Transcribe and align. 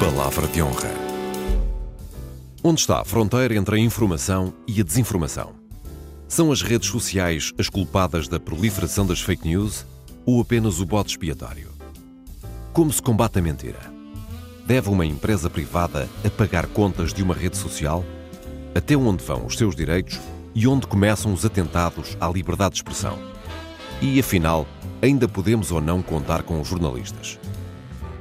Palavra 0.00 0.46
de 0.46 0.62
honra. 0.62 0.88
Onde 2.64 2.80
está 2.80 3.02
a 3.02 3.04
fronteira 3.04 3.54
entre 3.54 3.76
a 3.76 3.78
informação 3.78 4.54
e 4.66 4.80
a 4.80 4.82
desinformação? 4.82 5.52
São 6.26 6.50
as 6.50 6.62
redes 6.62 6.88
sociais 6.88 7.52
as 7.58 7.68
culpadas 7.68 8.26
da 8.26 8.40
proliferação 8.40 9.06
das 9.06 9.20
fake 9.20 9.46
news 9.46 9.84
ou 10.24 10.40
apenas 10.40 10.80
o 10.80 10.86
bote 10.86 11.10
expiatório? 11.10 11.68
Como 12.72 12.90
se 12.90 13.02
combate 13.02 13.40
a 13.40 13.42
mentira? 13.42 13.78
Deve 14.64 14.88
uma 14.88 15.04
empresa 15.04 15.50
privada 15.50 16.08
apagar 16.24 16.66
contas 16.68 17.12
de 17.12 17.22
uma 17.22 17.34
rede 17.34 17.58
social? 17.58 18.02
Até 18.74 18.96
onde 18.96 19.22
vão 19.22 19.44
os 19.44 19.58
seus 19.58 19.76
direitos 19.76 20.18
e 20.54 20.66
onde 20.66 20.86
começam 20.86 21.30
os 21.30 21.44
atentados 21.44 22.16
à 22.18 22.26
liberdade 22.26 22.72
de 22.72 22.78
expressão? 22.78 23.18
E 24.00 24.18
afinal, 24.18 24.66
ainda 25.02 25.28
podemos 25.28 25.70
ou 25.70 25.78
não 25.78 26.00
contar 26.00 26.42
com 26.42 26.58
os 26.58 26.68
jornalistas? 26.68 27.38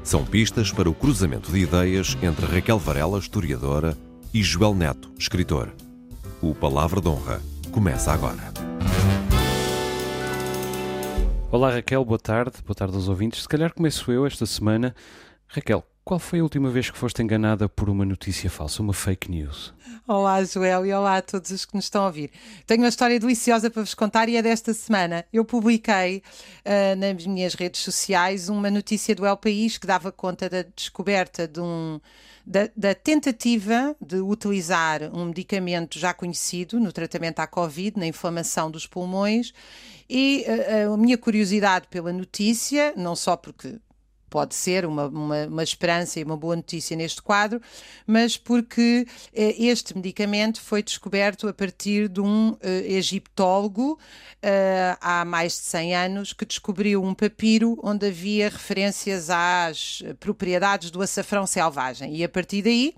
São 0.09 0.25
pistas 0.25 0.71
para 0.71 0.89
o 0.89 0.93
cruzamento 0.95 1.51
de 1.51 1.59
ideias 1.59 2.17
entre 2.23 2.43
Raquel 2.47 2.79
Varela, 2.79 3.19
historiadora, 3.19 3.95
e 4.33 4.41
Joel 4.41 4.73
Neto, 4.73 5.11
escritor. 5.19 5.71
O 6.41 6.55
Palavra 6.55 6.99
de 6.99 7.07
Honra 7.07 7.39
começa 7.71 8.11
agora. 8.11 8.51
Olá 11.51 11.69
Raquel, 11.69 12.03
boa 12.03 12.17
tarde, 12.17 12.53
boa 12.65 12.73
tarde 12.73 12.95
aos 12.95 13.07
ouvintes. 13.07 13.43
Se 13.43 13.47
calhar 13.47 13.71
começo 13.71 14.11
eu 14.11 14.25
esta 14.25 14.47
semana. 14.47 14.95
Raquel, 15.47 15.85
qual 16.09 16.17
foi 16.17 16.39
a 16.39 16.43
última 16.43 16.71
vez 16.71 16.89
que 16.89 16.97
foste 16.97 17.21
enganada 17.21 17.69
por 17.69 17.87
uma 17.87 18.03
notícia 18.03 18.49
falsa, 18.49 18.81
uma 18.81 18.93
fake 18.93 19.29
news? 19.29 19.71
Olá, 20.07 20.43
Joel, 20.43 20.83
e 20.83 20.91
olá 20.91 21.17
a 21.17 21.21
todos 21.21 21.51
os 21.51 21.65
que 21.65 21.75
nos 21.75 21.85
estão 21.85 22.01
a 22.01 22.07
ouvir. 22.07 22.31
Tenho 22.65 22.81
uma 22.81 22.89
história 22.89 23.19
deliciosa 23.19 23.69
para 23.69 23.83
vos 23.83 23.93
contar 23.93 24.27
e 24.27 24.35
é 24.35 24.41
desta 24.41 24.73
semana. 24.73 25.23
Eu 25.31 25.45
publiquei 25.45 26.23
uh, 26.65 26.95
nas 26.97 27.27
minhas 27.27 27.53
redes 27.53 27.81
sociais 27.81 28.49
uma 28.49 28.71
notícia 28.71 29.13
do 29.13 29.23
El 29.23 29.37
País 29.37 29.77
que 29.77 29.85
dava 29.85 30.11
conta 30.11 30.49
da 30.49 30.63
descoberta 30.75 31.47
de 31.47 31.59
um. 31.59 32.01
Da, 32.43 32.67
da, 32.75 32.95
tentativa 32.95 33.95
de 34.01 34.15
utilizar 34.15 35.03
um 35.13 35.25
medicamento 35.25 35.99
já 35.99 36.11
conhecido 36.11 36.79
no 36.79 36.91
tratamento 36.91 37.39
à 37.41 37.45
Covid, 37.45 37.99
na 37.99 38.07
inflamação 38.07 38.71
dos 38.71 38.87
pulmões, 38.87 39.53
e 40.09 40.43
uh, 40.87 40.91
a 40.91 40.97
minha 40.97 41.19
curiosidade 41.19 41.85
pela 41.87 42.11
notícia, 42.11 42.93
não 42.97 43.15
só 43.15 43.37
porque 43.37 43.77
pode 44.29 44.55
ser 44.55 44.85
uma, 44.85 45.07
uma, 45.07 45.45
uma, 45.47 45.63
esperança 45.63 46.19
e 46.19 46.23
uma 46.23 46.37
boa 46.37 46.55
notícia 46.55 46.95
neste 46.95 47.21
quadro, 47.21 47.61
mas 48.05 48.37
porque 48.37 49.05
eh, 49.33 49.55
este 49.57 49.95
medicamento 49.95 50.61
foi 50.61 50.83
descoberto 50.83 51.47
a 51.47 51.53
partir 51.53 52.07
de 52.07 52.21
um 52.21 52.55
eh, 52.61 52.93
egiptólogo 52.93 53.99
eh, 54.41 54.95
há 55.01 55.25
mais 55.25 55.53
de 55.53 55.63
100 55.63 55.95
anos 55.95 56.33
que 56.33 56.45
descobriu 56.45 57.03
um 57.03 57.13
papiro 57.13 57.79
onde 57.83 58.07
havia 58.07 58.49
referências 58.49 59.29
às 59.29 60.03
propriedades 60.19 60.91
do 60.91 61.01
açafrão 61.01 61.45
selvagem 61.47 62.15
e 62.15 62.23
a 62.23 62.29
partir 62.29 62.61
daí 62.61 62.95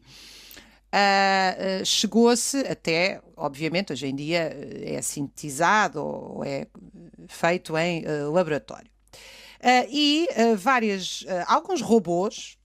uh, 0.91 1.85
chegou-se 1.85 2.57
até, 2.59 3.21
obviamente, 3.35 3.93
hoje 3.93 4.07
em 4.07 4.15
dia 4.15 4.55
é 4.83 5.01
sintetizado 5.01 6.03
ou 6.03 6.43
é 6.43 6.67
feito 7.27 7.77
em 7.77 8.05
uh, 8.05 8.31
laboratório. 8.31 8.90
Uh, 9.61 9.85
e 9.91 10.27
uh, 10.31 10.57
várias, 10.57 11.21
uh, 11.21 11.45
alguns 11.45 11.81
robôs 11.81 12.57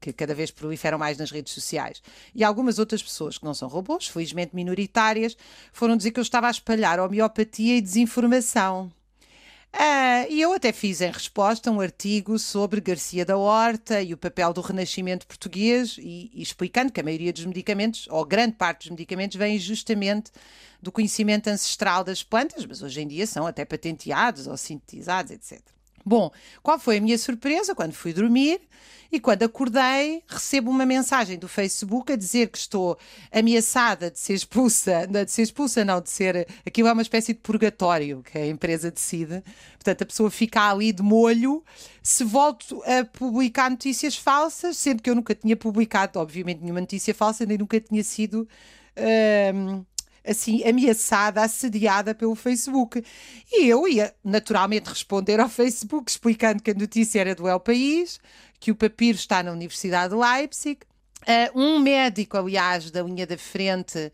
que 0.00 0.12
cada 0.12 0.32
vez 0.32 0.50
proliferam 0.50 0.98
mais 0.98 1.18
nas 1.18 1.30
redes 1.30 1.52
sociais 1.52 2.00
e 2.34 2.44
algumas 2.44 2.78
outras 2.78 3.02
pessoas 3.02 3.36
que 3.36 3.44
não 3.44 3.54
são 3.54 3.68
robôs, 3.68 4.06
felizmente 4.06 4.54
minoritárias, 4.54 5.36
foram 5.72 5.96
dizer 5.96 6.12
que 6.12 6.20
eu 6.20 6.22
estava 6.22 6.46
a 6.46 6.50
espalhar 6.50 7.00
homeopatia 7.00 7.76
e 7.76 7.80
desinformação. 7.80 8.92
Uh, 9.74 10.28
e 10.28 10.40
eu 10.40 10.52
até 10.52 10.70
fiz 10.70 11.00
em 11.00 11.10
resposta 11.10 11.70
um 11.70 11.80
artigo 11.80 12.38
sobre 12.38 12.80
Garcia 12.80 13.24
da 13.24 13.38
Horta 13.38 14.02
e 14.02 14.12
o 14.12 14.18
papel 14.18 14.52
do 14.52 14.60
renascimento 14.60 15.26
português, 15.26 15.96
e, 15.98 16.30
e, 16.34 16.42
explicando 16.42 16.92
que 16.92 17.00
a 17.00 17.02
maioria 17.02 17.32
dos 17.32 17.46
medicamentos, 17.46 18.06
ou 18.10 18.24
grande 18.24 18.54
parte 18.54 18.82
dos 18.82 18.90
medicamentos, 18.90 19.36
vem 19.38 19.58
justamente 19.58 20.30
do 20.80 20.92
conhecimento 20.92 21.48
ancestral 21.48 22.04
das 22.04 22.22
plantas, 22.22 22.66
mas 22.66 22.82
hoje 22.82 23.00
em 23.00 23.08
dia 23.08 23.26
são 23.26 23.46
até 23.46 23.64
patenteados 23.64 24.46
ou 24.46 24.56
sintetizados, 24.56 25.32
etc. 25.32 25.60
Bom, 26.04 26.30
qual 26.62 26.78
foi 26.78 26.98
a 26.98 27.00
minha 27.00 27.18
surpresa 27.18 27.74
quando 27.74 27.92
fui 27.92 28.12
dormir? 28.12 28.60
E 29.12 29.20
quando 29.20 29.42
acordei 29.42 30.22
recebo 30.26 30.70
uma 30.70 30.86
mensagem 30.86 31.38
do 31.38 31.46
Facebook 31.46 32.10
a 32.10 32.16
dizer 32.16 32.48
que 32.48 32.56
estou 32.56 32.98
ameaçada 33.30 34.10
de 34.10 34.18
ser 34.18 34.32
expulsa, 34.32 35.04
de 35.06 35.30
ser 35.30 35.42
expulsa 35.42 35.84
não, 35.84 36.00
de 36.00 36.08
ser, 36.08 36.48
aquilo 36.64 36.88
é 36.88 36.92
uma 36.92 37.02
espécie 37.02 37.34
de 37.34 37.40
purgatório 37.40 38.22
que 38.22 38.38
a 38.38 38.46
empresa 38.46 38.90
decide, 38.90 39.42
portanto 39.74 40.00
a 40.00 40.06
pessoa 40.06 40.30
fica 40.30 40.70
ali 40.70 40.92
de 40.92 41.02
molho. 41.02 41.62
Se 42.02 42.24
volto 42.24 42.82
a 42.84 43.04
publicar 43.04 43.70
notícias 43.70 44.16
falsas, 44.16 44.78
sendo 44.78 45.02
que 45.02 45.10
eu 45.10 45.14
nunca 45.14 45.34
tinha 45.34 45.56
publicado, 45.58 46.18
obviamente, 46.18 46.62
nenhuma 46.62 46.80
notícia 46.80 47.14
falsa, 47.14 47.44
nem 47.44 47.58
nunca 47.58 47.78
tinha 47.78 48.02
sido... 48.02 48.48
Hum, 49.54 49.84
assim 50.24 50.62
ameaçada, 50.64 51.42
assediada 51.42 52.14
pelo 52.14 52.34
Facebook. 52.34 53.04
E 53.50 53.68
eu 53.68 53.86
ia 53.88 54.14
naturalmente 54.24 54.88
responder 54.88 55.40
ao 55.40 55.48
Facebook 55.48 56.10
explicando 56.10 56.62
que 56.62 56.70
a 56.70 56.74
notícia 56.74 57.20
era 57.20 57.34
do 57.34 57.48
El 57.48 57.60
País, 57.60 58.20
que 58.58 58.70
o 58.70 58.76
papiro 58.76 59.16
está 59.16 59.42
na 59.42 59.52
Universidade 59.52 60.14
de 60.14 60.20
Leipzig. 60.20 60.80
Uh, 61.22 61.60
um 61.60 61.78
médico, 61.78 62.36
aliás, 62.36 62.90
da 62.90 63.02
linha 63.02 63.26
da 63.26 63.38
frente 63.38 64.12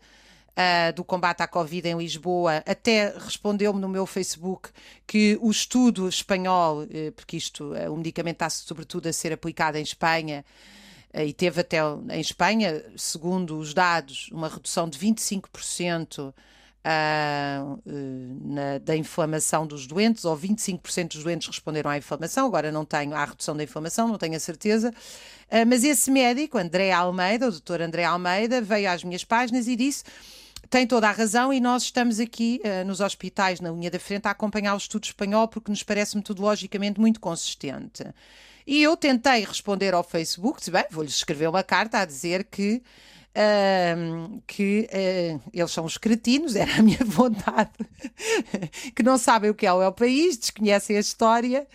uh, 0.59 0.93
do 0.93 1.03
combate 1.03 1.41
à 1.41 1.47
Covid 1.47 1.87
em 1.87 1.97
Lisboa, 1.97 2.63
até 2.65 3.13
respondeu-me 3.17 3.79
no 3.79 3.89
meu 3.89 4.05
Facebook 4.05 4.69
que 5.07 5.37
o 5.41 5.49
estudo 5.49 6.07
espanhol, 6.07 6.83
uh, 6.83 7.11
porque 7.15 7.37
isto, 7.37 7.73
o 7.73 7.97
medicamento 7.97 8.35
está 8.35 8.49
sobretudo 8.49 9.07
a 9.07 9.13
ser 9.13 9.33
aplicado 9.33 9.77
em 9.77 9.81
Espanha, 9.81 10.45
eh, 10.45 10.78
e 11.13 11.33
teve 11.33 11.61
até 11.61 11.77
em 12.11 12.21
Espanha, 12.21 12.83
segundo 12.95 13.57
os 13.57 13.73
dados, 13.73 14.29
uma 14.31 14.47
redução 14.47 14.87
de 14.87 14.97
25% 14.99 16.33
Uh, 16.79 17.73
uh, 17.73 18.53
na, 18.53 18.77
da 18.77 18.95
inflamação 18.95 19.67
dos 19.67 19.85
doentes, 19.85 20.23
ou 20.23 20.35
25% 20.35 21.09
dos 21.09 21.23
doentes 21.23 21.47
responderam 21.49 21.91
à 21.91 21.97
inflamação, 21.97 22.47
agora 22.47 22.71
não 22.71 22.85
tenho 22.85 23.13
à 23.13 23.25
redução 23.25 23.55
da 23.55 23.65
inflamação, 23.65 24.07
não 24.07 24.17
tenho 24.17 24.37
a 24.37 24.39
certeza. 24.39 24.89
Uh, 25.51 25.67
mas 25.67 25.83
esse 25.83 26.09
médico, 26.09 26.57
André 26.57 26.93
Almeida, 26.93 27.49
o 27.49 27.51
doutor 27.51 27.81
André 27.81 28.05
Almeida, 28.05 28.61
veio 28.61 28.89
às 28.89 29.03
minhas 29.03 29.25
páginas 29.25 29.67
e 29.67 29.75
disse. 29.75 30.05
Tem 30.69 30.87
toda 30.87 31.09
a 31.09 31.11
razão 31.11 31.51
e 31.51 31.59
nós 31.59 31.83
estamos 31.83 32.17
aqui 32.17 32.61
uh, 32.63 32.87
nos 32.87 33.01
hospitais, 33.01 33.59
na 33.59 33.71
linha 33.71 33.91
da 33.91 33.99
frente, 33.99 34.27
a 34.27 34.31
acompanhar 34.31 34.73
o 34.73 34.77
estudo 34.77 35.03
espanhol 35.03 35.49
porque 35.49 35.69
nos 35.69 35.83
parece 35.83 36.15
metodologicamente 36.15 36.97
muito 36.97 37.19
consistente. 37.19 38.05
E 38.69 38.83
eu 38.83 38.95
tentei 38.95 39.43
responder 39.43 39.95
ao 39.95 40.03
Facebook, 40.03 40.69
bem, 40.69 40.85
vou-lhes 40.91 41.15
escrever 41.15 41.49
uma 41.49 41.63
carta 41.63 41.97
a 41.97 42.05
dizer 42.05 42.43
que 42.43 42.83
que 44.45 44.89
uh, 44.91 45.41
eles 45.53 45.71
são 45.71 45.85
os 45.85 45.97
cretinos, 45.97 46.53
era 46.57 46.75
a 46.75 46.81
minha 46.81 47.03
vontade, 47.03 47.71
que 48.93 49.01
não 49.01 49.17
sabem 49.17 49.49
o 49.49 49.55
que 49.55 49.65
é 49.65 49.73
o 49.73 49.81
El 49.81 49.93
País, 49.93 50.37
desconhecem 50.37 50.97
a 50.97 50.99
história 50.99 51.67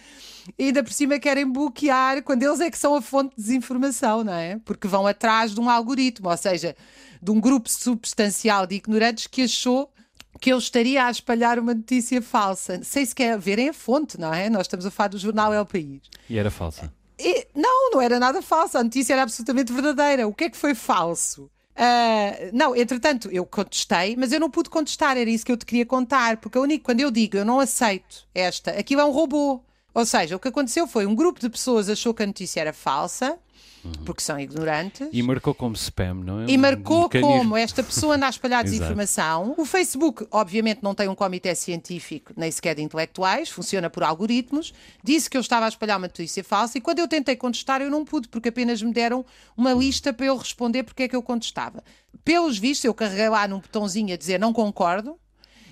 e 0.56 0.66
ainda 0.66 0.84
por 0.84 0.92
cima 0.92 1.18
querem 1.18 1.50
bloquear 1.50 2.22
quando 2.22 2.42
eles 2.44 2.60
é 2.60 2.70
que 2.70 2.78
são 2.78 2.94
a 2.94 3.02
fonte 3.02 3.34
de 3.34 3.42
desinformação, 3.42 4.22
não 4.22 4.34
é? 4.34 4.60
Porque 4.64 4.86
vão 4.86 5.04
atrás 5.04 5.52
de 5.52 5.60
um 5.60 5.68
algoritmo, 5.70 6.28
ou 6.28 6.36
seja, 6.36 6.76
de 7.20 7.30
um 7.30 7.40
grupo 7.40 7.68
substancial 7.68 8.66
de 8.66 8.76
ignorantes 8.76 9.26
que 9.26 9.42
achou 9.42 9.90
que 10.40 10.52
eu 10.52 10.58
estaria 10.58 11.04
a 11.06 11.10
espalhar 11.10 11.58
uma 11.58 11.74
notícia 11.74 12.20
falsa, 12.20 12.82
sem 12.82 13.04
sequer 13.04 13.38
verem 13.38 13.68
a 13.68 13.72
fonte, 13.72 14.18
não 14.18 14.32
é? 14.32 14.50
Nós 14.50 14.62
estamos 14.62 14.84
a 14.84 14.90
falar 14.90 15.08
do 15.08 15.18
jornal 15.18 15.52
El 15.52 15.66
País. 15.66 16.02
E 16.28 16.38
era 16.38 16.50
falsa? 16.50 16.92
E, 17.18 17.46
não, 17.54 17.90
não 17.92 18.00
era 18.00 18.18
nada 18.18 18.42
falsa. 18.42 18.78
A 18.78 18.84
notícia 18.84 19.12
era 19.12 19.22
absolutamente 19.22 19.72
verdadeira. 19.72 20.26
O 20.26 20.34
que 20.34 20.44
é 20.44 20.50
que 20.50 20.56
foi 20.56 20.74
falso? 20.74 21.50
Uh, 21.76 22.50
não, 22.52 22.76
entretanto, 22.76 23.28
eu 23.32 23.44
contestei, 23.44 24.16
mas 24.16 24.32
eu 24.32 24.38
não 24.38 24.48
pude 24.48 24.70
contestar, 24.70 25.16
era 25.16 25.28
isso 25.28 25.44
que 25.44 25.50
eu 25.50 25.56
te 25.56 25.66
queria 25.66 25.84
contar, 25.84 26.36
porque 26.36 26.56
a 26.56 26.60
única, 26.60 26.84
quando 26.84 27.00
eu 27.00 27.10
digo 27.10 27.36
eu 27.36 27.44
não 27.44 27.58
aceito 27.58 28.28
esta, 28.32 28.70
aquilo 28.70 29.00
é 29.00 29.04
um 29.04 29.10
robô. 29.10 29.60
Ou 29.94 30.04
seja, 30.04 30.34
o 30.34 30.40
que 30.40 30.48
aconteceu 30.48 30.88
foi 30.88 31.06
um 31.06 31.14
grupo 31.14 31.40
de 31.40 31.48
pessoas 31.48 31.88
achou 31.88 32.12
que 32.12 32.24
a 32.24 32.26
notícia 32.26 32.60
era 32.60 32.72
falsa, 32.72 33.38
uhum. 33.84 33.92
porque 34.04 34.20
são 34.20 34.38
ignorantes. 34.40 35.08
E 35.12 35.22
marcou 35.22 35.54
como 35.54 35.76
spam, 35.76 36.14
não 36.14 36.40
é? 36.40 36.46
E 36.48 36.58
marcou 36.58 37.04
um 37.04 37.20
como 37.20 37.56
esta 37.56 37.80
pessoa 37.80 38.16
anda 38.16 38.26
a 38.26 38.30
espalhar 38.30 38.64
desinformação. 38.64 39.54
o 39.56 39.64
Facebook, 39.64 40.26
obviamente, 40.32 40.80
não 40.82 40.96
tem 40.96 41.08
um 41.08 41.14
comitê 41.14 41.54
científico, 41.54 42.32
nem 42.36 42.50
sequer 42.50 42.74
de 42.74 42.82
intelectuais, 42.82 43.50
funciona 43.50 43.88
por 43.88 44.02
algoritmos. 44.02 44.74
Disse 45.02 45.30
que 45.30 45.36
eu 45.36 45.40
estava 45.40 45.66
a 45.66 45.68
espalhar 45.68 45.96
uma 45.96 46.08
notícia 46.08 46.42
falsa 46.42 46.76
e 46.76 46.80
quando 46.80 46.98
eu 46.98 47.06
tentei 47.06 47.36
contestar, 47.36 47.80
eu 47.80 47.90
não 47.90 48.04
pude, 48.04 48.26
porque 48.26 48.48
apenas 48.48 48.82
me 48.82 48.92
deram 48.92 49.24
uma 49.56 49.72
lista 49.72 50.12
para 50.12 50.26
eu 50.26 50.36
responder 50.36 50.82
porque 50.82 51.04
é 51.04 51.08
que 51.08 51.14
eu 51.14 51.22
contestava. 51.22 51.84
Pelos 52.24 52.58
vistos, 52.58 52.84
eu 52.84 52.94
carreguei 52.94 53.28
lá 53.28 53.46
num 53.46 53.60
botãozinho 53.60 54.12
a 54.12 54.16
dizer 54.16 54.40
não 54.40 54.52
concordo. 54.52 55.16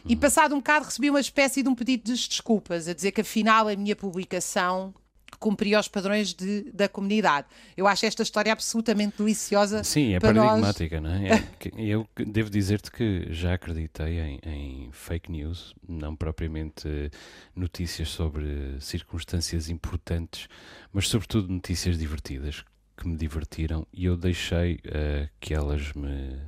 E 0.06 0.16
passado 0.16 0.54
um 0.54 0.58
bocado 0.58 0.86
recebi 0.86 1.10
uma 1.10 1.20
espécie 1.20 1.62
de 1.62 1.68
um 1.68 1.74
pedido 1.74 2.04
de 2.04 2.28
desculpas, 2.28 2.88
a 2.88 2.94
dizer 2.94 3.12
que 3.12 3.20
afinal 3.20 3.68
a 3.68 3.76
minha 3.76 3.94
publicação 3.94 4.94
cumpria 5.38 5.80
os 5.80 5.88
padrões 5.88 6.32
de, 6.32 6.70
da 6.72 6.88
comunidade. 6.88 7.48
Eu 7.76 7.86
acho 7.86 8.06
esta 8.06 8.22
história 8.22 8.52
absolutamente 8.52 9.16
deliciosa. 9.18 9.82
Sim, 9.82 10.14
é 10.14 10.20
paradigmática, 10.20 11.00
nós. 11.00 11.12
não 11.12 11.18
é? 11.18 11.34
é 11.34 11.42
eu 11.76 12.06
devo 12.14 12.48
dizer-te 12.48 12.90
que 12.90 13.26
já 13.30 13.54
acreditei 13.54 14.20
em, 14.20 14.40
em, 14.44 14.88
fake 14.92 15.30
news, 15.30 15.74
não 15.86 16.14
propriamente 16.14 17.10
notícias 17.56 18.08
sobre 18.08 18.76
circunstâncias 18.80 19.68
importantes, 19.68 20.48
mas 20.92 21.08
sobretudo 21.08 21.52
notícias 21.52 21.98
divertidas 21.98 22.64
que 23.02 23.08
me 23.08 23.16
divertiram 23.16 23.86
e 23.92 24.06
eu 24.06 24.16
deixei 24.16 24.74
uh, 24.74 25.28
que 25.40 25.52
elas 25.52 25.92
me 25.92 26.38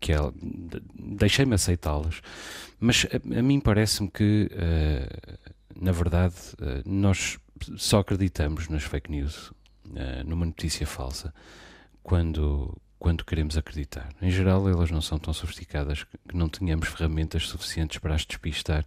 que 0.00 0.12
ela, 0.12 0.32
deixei-me 0.98 1.54
aceitá-las 1.54 2.22
mas 2.78 3.06
a, 3.12 3.38
a 3.38 3.42
mim 3.42 3.60
parece-me 3.60 4.10
que 4.10 4.48
uh, 4.52 5.50
na 5.78 5.92
verdade 5.92 6.34
uh, 6.54 6.82
nós 6.86 7.38
só 7.76 7.98
acreditamos 7.98 8.68
nas 8.68 8.84
fake 8.84 9.10
news 9.10 9.52
numa 10.24 10.46
notícia 10.46 10.86
falsa 10.86 11.34
quando 12.02 12.80
quando 13.00 13.24
queremos 13.24 13.56
acreditar. 13.56 14.10
Em 14.20 14.30
geral, 14.30 14.68
elas 14.68 14.90
não 14.90 15.00
são 15.00 15.18
tão 15.18 15.32
sofisticadas 15.32 16.04
que 16.04 16.36
não 16.36 16.50
tenhamos 16.50 16.86
ferramentas 16.88 17.48
suficientes 17.48 17.98
para 17.98 18.14
as 18.14 18.26
despistar 18.26 18.84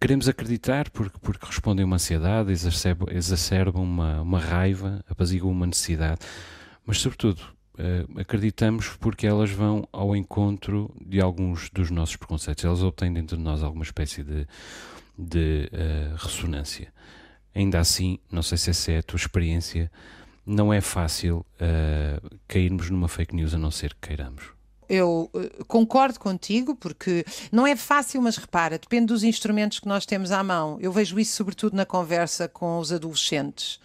queremos 0.00 0.28
acreditar 0.28 0.88
porque, 0.90 1.18
porque 1.20 1.46
respondem 1.46 1.82
a 1.82 1.86
uma 1.86 1.96
ansiedade, 1.96 2.50
exacerbam, 2.50 3.82
uma, 3.82 4.22
uma 4.22 4.40
raiva, 4.40 5.04
apaziguam 5.08 5.52
uma 5.52 5.66
necessidade, 5.66 6.20
mas 6.86 6.98
sobretudo 6.98 7.40
uh, 7.74 8.18
acreditamos 8.18 8.88
porque 8.98 9.26
elas 9.26 9.50
vão 9.50 9.86
ao 9.92 10.16
encontro 10.16 10.90
de 11.06 11.20
alguns 11.20 11.68
dos 11.68 11.90
nossos 11.90 12.16
preconceitos, 12.16 12.64
elas 12.64 12.82
obtêm 12.82 13.12
dentro 13.12 13.36
de 13.36 13.42
nós 13.42 13.62
alguma 13.62 13.84
espécie 13.84 14.24
de, 14.24 14.46
de 15.18 15.70
uh, 15.72 16.16
ressonância. 16.16 16.92
Ainda 17.54 17.78
assim, 17.78 18.18
não 18.30 18.42
sei 18.42 18.56
se 18.56 18.70
essa 18.70 18.92
é 18.92 18.98
a 18.98 19.02
tua 19.02 19.18
experiência, 19.18 19.90
não 20.46 20.72
é 20.72 20.80
fácil 20.80 21.44
uh, 21.56 22.38
cairmos 22.48 22.88
numa 22.88 23.08
fake 23.08 23.34
news 23.34 23.52
a 23.54 23.58
não 23.58 23.70
ser 23.70 23.92
que 23.94 24.08
queiramos 24.08 24.59
eu 24.90 25.30
uh, 25.32 25.64
concordo 25.66 26.18
contigo, 26.18 26.74
porque 26.74 27.24
não 27.52 27.64
é 27.64 27.76
fácil, 27.76 28.20
mas 28.20 28.36
repara, 28.36 28.76
depende 28.76 29.06
dos 29.06 29.22
instrumentos 29.22 29.78
que 29.78 29.86
nós 29.86 30.04
temos 30.04 30.32
à 30.32 30.42
mão. 30.42 30.76
Eu 30.80 30.90
vejo 30.90 31.18
isso 31.20 31.36
sobretudo 31.36 31.76
na 31.76 31.86
conversa 31.86 32.48
com 32.48 32.78
os 32.80 32.92
adolescentes. 32.92 33.78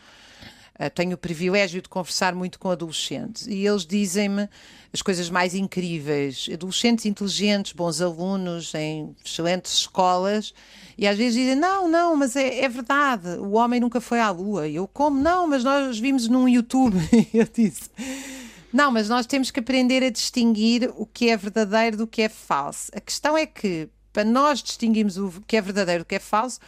Uh, 0.80 0.90
tenho 0.94 1.14
o 1.14 1.18
privilégio 1.18 1.80
de 1.80 1.88
conversar 1.88 2.34
muito 2.34 2.58
com 2.58 2.72
adolescentes 2.72 3.46
e 3.46 3.66
eles 3.66 3.86
dizem-me 3.86 4.50
as 4.92 5.02
coisas 5.04 5.30
mais 5.30 5.54
incríveis. 5.54 6.50
Adolescentes 6.52 7.06
inteligentes, 7.06 7.72
bons 7.72 8.02
alunos, 8.02 8.74
em 8.74 9.16
excelentes 9.24 9.74
escolas, 9.74 10.56
e 10.98 11.08
às 11.08 11.18
vezes 11.18 11.36
dizem: 11.36 11.56
Não, 11.56 11.88
não, 11.88 12.16
mas 12.16 12.36
é, 12.36 12.62
é 12.62 12.68
verdade, 12.68 13.28
o 13.38 13.52
homem 13.52 13.80
nunca 13.80 14.02
foi 14.02 14.20
à 14.20 14.32
lua. 14.32 14.68
E 14.68 14.76
eu, 14.76 14.88
como? 14.88 15.22
Não, 15.22 15.48
mas 15.48 15.64
nós 15.64 16.00
vimos 16.00 16.28
num 16.28 16.50
YouTube. 16.50 16.98
eu 17.32 17.48
disse 17.54 17.92
não, 18.76 18.92
mas 18.92 19.08
nós 19.08 19.26
temos 19.26 19.52
que 19.52 19.62
aprender 19.62 20.04
a 20.04 20.10
distinguir 20.10 20.92
o 20.98 21.06
que 21.06 21.30
é 21.30 21.38
verdadeiro 21.38 21.96
do 21.96 22.06
que 22.06 22.22
é 22.22 22.28
falso. 22.28 22.92
A 22.94 23.00
questão 23.00 23.38
é 23.38 23.46
que, 23.46 23.88
para 24.12 24.26
nós 24.26 24.62
distinguirmos 24.62 25.18
o 25.18 25.42
que 25.48 25.56
é 25.56 25.62
verdadeiro 25.62 26.04
do 26.04 26.08
que 26.08 26.16
é 26.16 26.20
falso, 26.20 26.60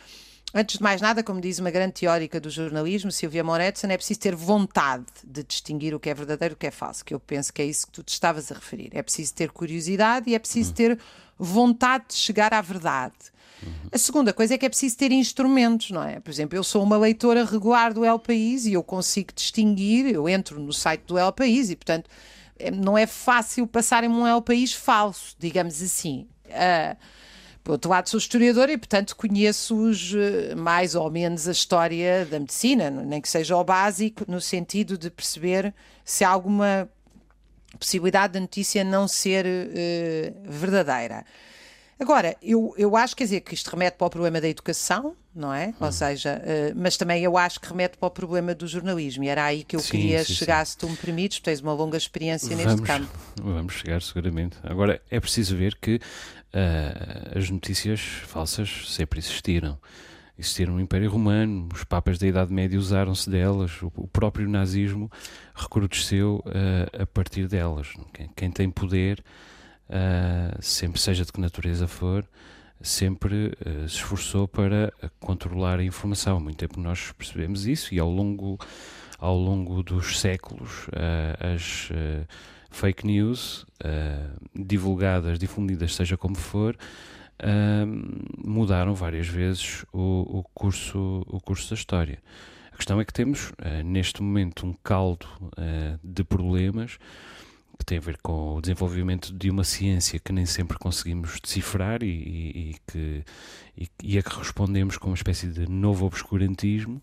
Antes 0.54 0.78
de 0.78 0.84
mais 0.84 1.02
nada, 1.02 1.22
como 1.22 1.42
diz 1.42 1.60
uma 1.60 1.70
grande 1.70 1.96
teórica 1.96 2.40
do 2.40 2.50
jornalismo, 2.50 3.12
Silvia 3.12 3.44
Moretson, 3.44 3.88
é 3.88 3.98
preciso 3.98 4.22
ter 4.22 4.34
vontade 4.34 5.06
de 5.22 5.44
distinguir 5.44 5.94
o 5.94 6.00
que 6.00 6.10
é 6.10 6.14
verdadeiro 6.14 6.56
do 6.56 6.58
que 6.58 6.68
é 6.68 6.72
falso, 6.72 7.04
que 7.04 7.14
eu 7.14 7.20
penso 7.20 7.52
que 7.52 7.62
é 7.62 7.66
isso 7.66 7.86
que 7.86 7.92
tu 7.92 8.02
te 8.02 8.14
estavas 8.14 8.50
a 8.50 8.56
referir. 8.56 8.90
É 8.94 9.04
preciso 9.04 9.36
ter 9.36 9.52
curiosidade 9.52 10.30
e 10.30 10.36
é 10.36 10.40
preciso 10.40 10.74
ter 10.74 10.98
vontade 11.38 12.06
de 12.08 12.16
chegar 12.16 12.54
à 12.54 12.62
verdade. 12.62 13.14
Uhum. 13.64 13.90
A 13.92 13.98
segunda 13.98 14.34
coisa 14.34 14.54
é 14.54 14.58
que 14.58 14.66
é 14.66 14.70
preciso 14.70 14.98
ter 14.98 15.12
instrumentos, 15.12 15.92
não 15.92 16.04
é? 16.04 16.20
Por 16.20 16.30
exemplo, 16.30 16.58
eu 16.58 16.64
sou 16.64 16.84
uma 16.84 16.98
leitora 16.98 17.44
regular 17.44 17.94
do 17.94 18.06
El 18.06 18.20
País 18.20 18.66
e 18.66 18.74
eu 18.74 18.84
consigo 18.84 19.32
distinguir, 19.34 20.14
eu 20.14 20.28
entro 20.30 20.60
no 20.60 20.74
site 20.74 21.04
do 21.08 21.18
El 21.18 21.32
País 21.32 21.70
e, 21.70 21.76
portanto, 21.76 22.10
é, 22.60 22.72
não 22.72 22.98
é 22.98 23.06
fácil 23.06 23.66
passarem 23.68 24.10
um 24.10 24.28
El 24.28 24.42
País 24.42 24.74
falso, 24.74 25.36
digamos 25.40 25.82
assim. 25.82 26.28
Uh, 26.46 26.98
por 27.64 27.74
outro 27.74 27.90
lado, 27.90 28.10
sou 28.10 28.18
historiadora 28.18 28.72
e, 28.72 28.78
portanto, 28.78 29.16
conheço-os 29.16 30.14
uh, 30.14 30.56
mais 30.56 30.96
ou 30.96 31.10
menos 31.12 31.48
a 31.48 31.52
história 31.52 32.26
da 32.26 32.40
medicina, 32.40 32.90
nem 32.90 33.20
que 33.20 33.28
seja 33.28 33.58
o 33.58 33.64
básico, 33.64 34.24
no 34.28 34.40
sentido 34.40 34.98
de 34.98 35.10
perceber 35.10 35.74
se 36.06 36.24
há 36.24 36.30
alguma 36.30 36.90
possibilidade 37.78 38.34
da 38.34 38.40
notícia 38.40 38.84
não 38.84 39.08
ser 39.08 39.46
uh, 39.46 40.50
verdadeira. 40.50 41.26
Agora, 42.00 42.36
eu, 42.44 42.76
eu 42.78 42.96
acho, 42.96 43.16
quer 43.16 43.24
dizer, 43.24 43.42
que 43.42 43.56
isto 43.56 43.70
remete 43.70 43.98
para 43.98 44.06
o 44.06 44.10
problema 44.10 44.40
da 44.40 44.48
educação, 44.48 45.16
não 45.34 45.52
é? 45.52 45.70
Hum. 45.70 45.86
Ou 45.86 45.92
seja, 45.92 46.40
uh, 46.40 46.74
mas 46.76 46.96
também 46.96 47.24
eu 47.24 47.38
acho 47.38 47.60
que 47.60 47.68
remete 47.68 47.98
para 47.98 48.08
o 48.08 48.12
problema 48.12 48.54
do 48.54 48.68
jornalismo, 48.68 49.24
e 49.24 49.28
era 49.28 49.46
aí 49.46 49.64
que 49.64 49.76
eu 49.76 49.80
sim, 49.80 49.92
queria 49.92 50.24
sim, 50.24 50.34
chegar, 50.34 50.64
sim. 50.66 50.74
se 50.74 50.78
tu 50.78 50.88
me 50.90 50.96
permites, 50.96 51.40
tens 51.40 51.60
uma 51.60 51.74
longa 51.74 51.98
experiência 51.98 52.56
vamos, 52.56 52.66
neste 52.66 52.82
campo. 52.86 53.20
Vamos 53.42 53.74
chegar, 53.74 54.02
seguramente. 54.04 54.58
Agora, 54.64 55.02
é 55.10 55.20
preciso 55.20 55.56
ver 55.56 55.76
que 55.82 55.96
uh, 55.96 57.38
as 57.38 57.50
notícias 57.50 58.00
falsas 58.00 58.86
sempre 58.90 59.20
existiram. 59.20 59.80
Existiram 60.40 60.74
no 60.74 60.80
Império 60.80 61.10
Romano, 61.10 61.68
os 61.74 61.84
papas 61.84 62.20
da 62.20 62.28
Idade 62.28 62.54
Média 62.54 62.78
usaram-se 62.78 63.28
delas, 63.28 63.82
o, 63.82 63.92
o, 63.96 64.08
próprio 64.08 64.48
nazismo 64.48 65.12
recrudesceu 65.56 66.44
uh, 66.46 67.02
a 67.02 67.08
partir 67.08 67.48
delas. 67.48 67.88
Quem, 68.14 68.30
quem 68.36 68.52
tem 68.52 68.70
poder 68.70 69.24
uh, 69.90 70.62
sempre 70.62 71.00
seja 71.00 71.26
de 71.26 71.32
que 71.32 71.40
natureza 71.40 71.88
for, 71.88 72.26
sempre 72.82 73.48
uh, 73.66 73.90
se 73.90 73.96
esforçou 73.96 74.48
para 74.48 74.92
controlar 75.20 75.80
a 75.80 75.84
informação. 75.84 76.38
Há 76.38 76.40
muito 76.40 76.58
tempo 76.58 76.80
nós 76.80 77.12
percebemos 77.12 77.66
isso 77.66 77.94
e 77.94 78.00
ao 78.00 78.10
longo, 78.10 78.58
ao 79.18 79.38
longo 79.38 79.82
dos 79.84 80.20
séculos 80.20 80.88
uh, 80.88 81.54
as 81.54 81.90
fake 82.70 83.08
news 83.08 83.66
divulgadas, 84.54 85.40
difundidas, 85.40 85.96
seja 85.96 86.16
como 86.16 86.36
for, 86.36 86.78
mudaram 88.46 88.94
várias 88.94 89.28
vezes 89.28 89.84
o, 89.92 90.40
o, 90.40 90.44
curso, 90.54 91.24
o 91.28 91.40
curso 91.40 91.70
da 91.70 91.76
história. 91.76 92.20
A 92.72 92.76
questão 92.76 93.00
é 93.02 93.06
que 93.06 93.14
temos 93.14 93.52
neste 93.84 94.22
momento 94.22 94.68
um 94.68 94.74
caldo 94.84 95.26
de 96.04 96.24
problemas 96.24 97.00
que 97.78 97.86
tem 97.86 97.98
a 97.98 98.02
ver 98.02 98.18
com 98.22 98.56
o 98.56 98.62
desenvolvimento 98.62 99.34
de 99.34 99.50
uma 99.50 99.64
ciência 99.64 100.20
que 100.20 100.34
nem 100.34 100.46
sempre 100.46 100.78
conseguimos 100.78 101.40
decifrar 101.40 102.04
e, 102.04 102.08
e, 102.08 102.72
e 102.72 102.76
que, 102.88 103.24
e, 103.78 103.90
e, 104.04 104.18
a 104.18 104.24
que 104.24 104.38
respondemos 104.38 104.98
com 104.98 105.08
uma 105.10 105.16
espécie 105.16 105.48
de 105.48 105.70
novo 105.70 106.06
obscurantismo. 106.06 107.02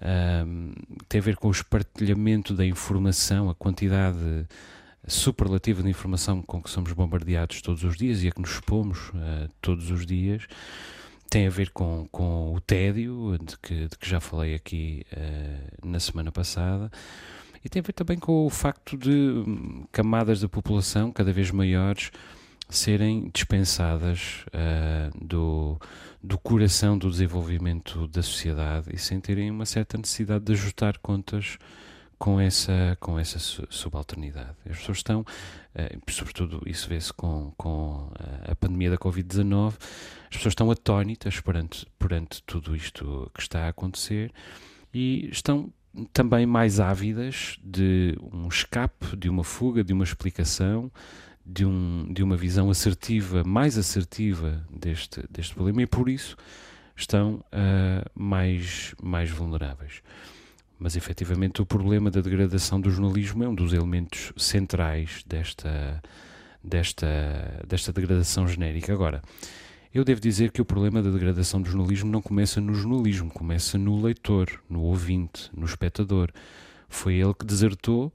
Um, 0.00 0.72
tem 1.08 1.20
a 1.20 1.24
ver 1.24 1.36
com 1.36 1.48
o 1.48 1.50
espartilhamento 1.50 2.54
da 2.54 2.64
informação, 2.64 3.50
a 3.50 3.54
quantidade 3.54 4.46
superlativa 5.06 5.82
de 5.82 5.88
informação 5.88 6.42
com 6.42 6.62
que 6.62 6.70
somos 6.70 6.92
bombardeados 6.92 7.62
todos 7.62 7.82
os 7.82 7.96
dias 7.96 8.22
e 8.22 8.28
a 8.28 8.32
que 8.32 8.40
nos 8.40 8.50
expomos 8.50 9.08
uh, 9.10 9.48
todos 9.60 9.90
os 9.90 10.06
dias. 10.06 10.46
Tem 11.30 11.46
a 11.46 11.50
ver 11.50 11.70
com, 11.70 12.08
com 12.10 12.54
o 12.54 12.60
tédio, 12.60 13.36
de 13.38 13.58
que, 13.58 13.88
de 13.88 13.98
que 13.98 14.08
já 14.08 14.20
falei 14.20 14.54
aqui 14.54 15.04
uh, 15.12 15.86
na 15.86 16.00
semana 16.00 16.32
passada. 16.32 16.90
E 17.68 17.70
tem 17.70 17.80
a 17.80 17.82
ver 17.82 17.92
também 17.92 18.18
com 18.18 18.46
o 18.46 18.48
facto 18.48 18.96
de 18.96 19.10
hum, 19.10 19.84
camadas 19.92 20.40
da 20.40 20.48
população 20.48 21.12
cada 21.12 21.30
vez 21.34 21.50
maiores 21.50 22.10
serem 22.66 23.28
dispensadas 23.30 24.46
uh, 24.46 25.22
do, 25.22 25.78
do 26.24 26.38
coração 26.38 26.96
do 26.96 27.10
desenvolvimento 27.10 28.08
da 28.08 28.22
sociedade 28.22 28.88
e 28.90 28.96
sem 28.96 29.20
terem 29.20 29.50
uma 29.50 29.66
certa 29.66 29.98
necessidade 29.98 30.46
de 30.46 30.52
ajustar 30.54 30.96
contas 30.96 31.58
com 32.18 32.40
essa, 32.40 32.96
com 33.00 33.18
essa 33.18 33.38
subalternidade. 33.68 34.56
As 34.64 34.78
pessoas 34.78 34.96
estão, 34.96 35.20
uh, 35.20 36.10
sobretudo 36.10 36.62
isso 36.64 36.88
vê-se 36.88 37.12
com, 37.12 37.52
com 37.58 38.10
a 38.50 38.56
pandemia 38.56 38.92
da 38.92 38.96
Covid-19, 38.96 39.74
as 40.30 40.36
pessoas 40.38 40.52
estão 40.52 40.70
atónitas 40.70 41.38
perante, 41.38 41.86
perante 41.98 42.42
tudo 42.44 42.74
isto 42.74 43.30
que 43.34 43.42
está 43.42 43.66
a 43.66 43.68
acontecer 43.68 44.32
e 44.94 45.28
estão 45.30 45.70
também 46.12 46.46
mais 46.46 46.80
ávidas 46.80 47.58
de 47.62 48.16
um 48.32 48.48
escape, 48.48 49.16
de 49.16 49.28
uma 49.28 49.44
fuga, 49.44 49.82
de 49.82 49.92
uma 49.92 50.04
explicação, 50.04 50.90
de, 51.44 51.64
um, 51.64 52.06
de 52.12 52.22
uma 52.22 52.36
visão 52.36 52.70
assertiva, 52.70 53.42
mais 53.44 53.78
assertiva 53.78 54.62
deste, 54.70 55.24
deste 55.30 55.54
problema 55.54 55.82
e 55.82 55.86
por 55.86 56.08
isso 56.08 56.36
estão 56.94 57.36
uh, 57.36 58.10
mais, 58.14 58.94
mais 59.02 59.30
vulneráveis. 59.30 60.02
Mas 60.78 60.94
efetivamente 60.94 61.62
o 61.62 61.66
problema 61.66 62.10
da 62.10 62.20
degradação 62.20 62.80
do 62.80 62.90
jornalismo 62.90 63.42
é 63.42 63.48
um 63.48 63.54
dos 63.54 63.72
elementos 63.72 64.32
centrais 64.36 65.24
desta, 65.26 66.02
desta, 66.62 67.64
desta 67.66 67.92
degradação 67.92 68.46
genérica. 68.46 68.92
Agora, 68.92 69.22
eu 69.92 70.04
devo 70.04 70.20
dizer 70.20 70.52
que 70.52 70.60
o 70.60 70.64
problema 70.64 71.02
da 71.02 71.10
degradação 71.10 71.62
do 71.62 71.68
jornalismo 71.68 72.10
não 72.10 72.20
começa 72.20 72.60
no 72.60 72.74
jornalismo, 72.74 73.30
começa 73.30 73.78
no 73.78 74.00
leitor, 74.00 74.62
no 74.68 74.82
ouvinte, 74.82 75.50
no 75.54 75.64
espectador. 75.64 76.30
Foi 76.88 77.14
ele 77.14 77.34
que 77.34 77.44
desertou 77.44 78.12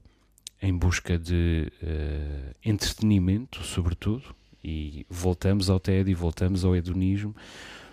em 0.62 0.76
busca 0.76 1.18
de 1.18 1.70
uh, 1.82 2.54
entretenimento, 2.64 3.62
sobretudo, 3.64 4.34
e 4.62 5.04
voltamos 5.10 5.68
ao 5.68 5.80
TED 5.80 6.10
e 6.10 6.14
voltamos 6.14 6.64
ao 6.64 6.74
hedonismo. 6.76 7.34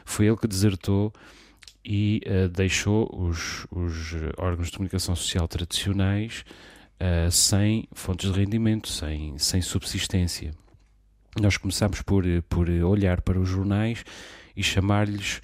Foi 0.06 0.28
ele 0.28 0.38
que 0.38 0.48
desertou 0.48 1.12
e 1.84 2.22
uh, 2.26 2.48
deixou 2.50 3.10
os, 3.14 3.66
os, 3.72 4.14
órgãos 4.38 4.68
de 4.68 4.78
comunicação 4.78 5.16
social 5.16 5.48
tradicionais 5.48 6.46
uh, 7.00 7.32
sem 7.32 7.88
fontes 7.94 8.32
de 8.32 8.40
rendimento, 8.40 8.88
sem, 8.88 9.38
sem 9.38 9.62
subsistência 9.62 10.54
nós 11.40 11.58
começamos 11.58 12.02
por, 12.02 12.24
por 12.50 12.70
olhar 12.70 13.22
para 13.22 13.40
os 13.40 13.48
jornais 13.48 14.04
e 14.56 14.64
chamar-lhes 14.64 15.42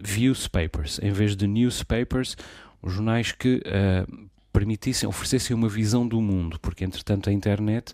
viewspapers, 0.00 0.98
em 1.02 1.10
vez 1.10 1.36
de 1.36 1.46
newspapers, 1.46 2.36
os 2.80 2.92
jornais 2.94 3.32
que 3.32 3.62
uh, 3.66 4.30
permitissem, 4.52 5.08
oferecessem 5.08 5.54
uma 5.54 5.68
visão 5.68 6.06
do 6.06 6.20
mundo, 6.20 6.58
porque 6.60 6.84
entretanto 6.84 7.28
a 7.28 7.32
internet 7.32 7.92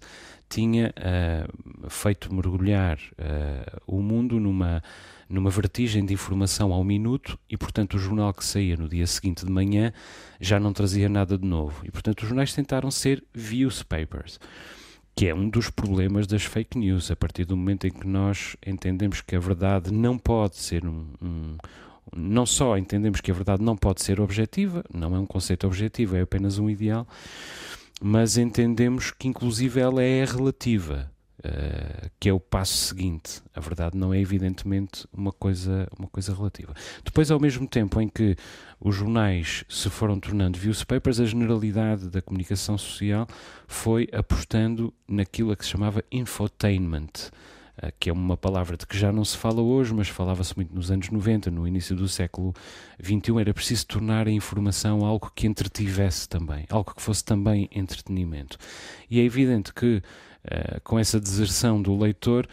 tinha 0.48 0.94
uh, 0.96 1.90
feito 1.90 2.32
mergulhar 2.32 2.98
uh, 2.98 3.80
o 3.86 4.00
mundo 4.00 4.40
numa, 4.40 4.82
numa 5.28 5.50
vertigem 5.50 6.04
de 6.04 6.14
informação 6.14 6.72
ao 6.72 6.82
minuto 6.82 7.38
e, 7.50 7.56
portanto, 7.56 7.94
o 7.94 7.98
jornal 7.98 8.32
que 8.32 8.44
saía 8.44 8.76
no 8.76 8.88
dia 8.88 9.06
seguinte 9.06 9.44
de 9.44 9.52
manhã 9.52 9.92
já 10.40 10.58
não 10.58 10.72
trazia 10.72 11.08
nada 11.08 11.36
de 11.36 11.46
novo. 11.46 11.84
E, 11.84 11.90
portanto, 11.90 12.22
os 12.22 12.28
jornais 12.28 12.54
tentaram 12.54 12.90
ser 12.90 13.22
newspapers, 13.34 14.40
que 15.18 15.26
é 15.26 15.34
um 15.34 15.48
dos 15.48 15.68
problemas 15.68 16.28
das 16.28 16.44
fake 16.44 16.78
news. 16.78 17.10
A 17.10 17.16
partir 17.16 17.44
do 17.44 17.56
momento 17.56 17.88
em 17.88 17.90
que 17.90 18.06
nós 18.06 18.56
entendemos 18.64 19.20
que 19.20 19.34
a 19.34 19.40
verdade 19.40 19.92
não 19.92 20.16
pode 20.16 20.54
ser 20.54 20.86
um, 20.86 21.06
um 21.20 21.56
não 22.14 22.46
só 22.46 22.78
entendemos 22.78 23.20
que 23.20 23.28
a 23.28 23.34
verdade 23.34 23.60
não 23.60 23.76
pode 23.76 24.00
ser 24.00 24.20
objetiva, 24.20 24.84
não 24.94 25.16
é 25.16 25.18
um 25.18 25.26
conceito 25.26 25.66
objetivo, 25.66 26.14
é 26.14 26.20
apenas 26.20 26.58
um 26.58 26.70
ideal, 26.70 27.04
mas 28.00 28.38
entendemos 28.38 29.10
que 29.10 29.26
inclusive 29.26 29.80
ela 29.80 30.00
é 30.00 30.24
relativa, 30.24 31.10
uh, 31.40 32.10
que 32.18 32.28
é 32.28 32.32
o 32.32 32.40
passo 32.40 32.76
seguinte. 32.76 33.42
A 33.54 33.60
verdade 33.60 33.96
não 33.96 34.12
é 34.12 34.20
evidentemente 34.20 35.06
uma 35.12 35.32
coisa, 35.32 35.88
uma 35.98 36.08
coisa 36.08 36.34
relativa. 36.34 36.74
Depois, 37.04 37.30
ao 37.30 37.40
mesmo 37.40 37.66
tempo 37.66 38.00
em 38.00 38.08
que 38.08 38.36
os 38.80 38.94
jornais 38.94 39.64
se 39.68 39.90
foram 39.90 40.18
tornando 40.20 40.58
newspapers, 40.58 41.20
a 41.20 41.24
generalidade 41.24 42.08
da 42.08 42.22
comunicação 42.22 42.78
social 42.78 43.26
foi 43.66 44.08
apostando 44.12 44.92
naquilo 45.06 45.56
que 45.56 45.64
se 45.64 45.70
chamava 45.70 46.04
infotainment, 46.12 47.30
eh, 47.80 47.92
que 47.98 48.10
é 48.10 48.12
uma 48.12 48.36
palavra 48.36 48.76
de 48.76 48.86
que 48.86 48.96
já 48.96 49.12
não 49.12 49.24
se 49.24 49.36
fala 49.36 49.60
hoje, 49.60 49.94
mas 49.94 50.08
falava-se 50.08 50.54
muito 50.56 50.74
nos 50.74 50.90
anos 50.90 51.10
90, 51.10 51.50
no 51.50 51.66
início 51.66 51.94
do 51.94 52.08
século 52.08 52.52
XXI, 53.02 53.40
era 53.40 53.54
preciso 53.54 53.86
tornar 53.86 54.26
a 54.26 54.30
informação 54.30 55.04
algo 55.04 55.30
que 55.34 55.46
entretivesse 55.46 56.28
também, 56.28 56.66
algo 56.70 56.94
que 56.94 57.02
fosse 57.02 57.24
também 57.24 57.68
entretenimento. 57.72 58.58
E 59.08 59.20
é 59.20 59.24
evidente 59.24 59.72
que, 59.72 60.02
com 60.84 60.98
essa 60.98 61.20
deserção 61.20 61.80
do 61.80 61.96
leitor, 61.96 62.48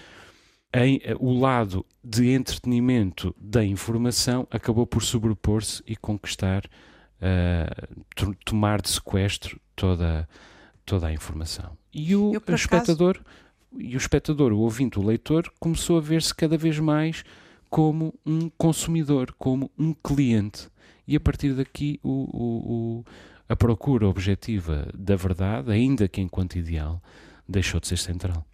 em, 0.73 0.97
uh, 0.97 1.17
o 1.19 1.39
lado 1.39 1.85
de 2.03 2.29
entretenimento 2.31 3.33
da 3.39 3.63
informação 3.63 4.47
acabou 4.51 4.85
por 4.85 5.01
sobrepor-se 5.01 5.81
e 5.87 5.95
conquistar, 5.95 6.65
uh, 7.21 8.35
tomar 8.43 8.81
de 8.81 8.89
sequestro 8.89 9.59
toda, 9.75 10.27
toda 10.85 11.07
a 11.07 11.13
informação. 11.13 11.77
E 11.93 12.15
o 12.15 12.33
espectador. 12.49 13.17
Acaso 13.17 13.45
e 13.77 13.95
o 13.95 13.97
espectador, 13.97 14.51
o 14.51 14.59
ouvinte, 14.59 14.99
o 14.99 15.05
leitor, 15.05 15.51
começou 15.59 15.97
a 15.97 16.01
ver-se 16.01 16.33
cada 16.33 16.57
vez 16.57 16.79
mais 16.79 17.23
como 17.69 18.13
um 18.25 18.49
consumidor, 18.49 19.33
como 19.37 19.69
um 19.77 19.93
cliente. 19.93 20.69
E 21.07 21.15
a 21.15 21.19
partir 21.19 21.53
daqui, 21.53 21.99
o, 22.01 22.09
o, 22.09 23.05
a 23.47 23.55
procura 23.55 24.07
objetiva 24.07 24.87
da 24.93 25.15
verdade, 25.15 25.71
ainda 25.71 26.07
que 26.07 26.21
enquanto 26.21 26.55
ideal, 26.55 27.01
deixou 27.47 27.79
de 27.79 27.87
ser 27.87 27.97
central. 27.97 28.45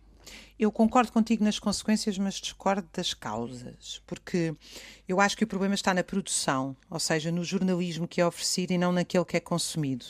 Eu 0.60 0.72
concordo 0.72 1.12
contigo 1.12 1.44
nas 1.44 1.58
consequências, 1.58 2.20
mas 2.20 2.36
discordo 2.36 2.88
das 2.94 3.16
causas, 3.16 4.00
porque 4.06 4.54
eu 5.08 5.20
acho 5.20 5.36
que 5.36 5.44
o 5.44 5.48
problema 5.48 5.74
está 5.74 5.92
na 5.92 6.04
produção, 6.04 6.78
ou 6.88 7.00
seja, 7.00 7.32
no 7.32 7.44
jornalismo 7.44 8.08
que 8.08 8.22
é 8.22 8.26
oferecido 8.26 8.72
e 8.72 8.78
não 8.78 8.92
naquele 8.92 9.26
que 9.26 9.38
é 9.38 9.40
consumido. 9.40 10.06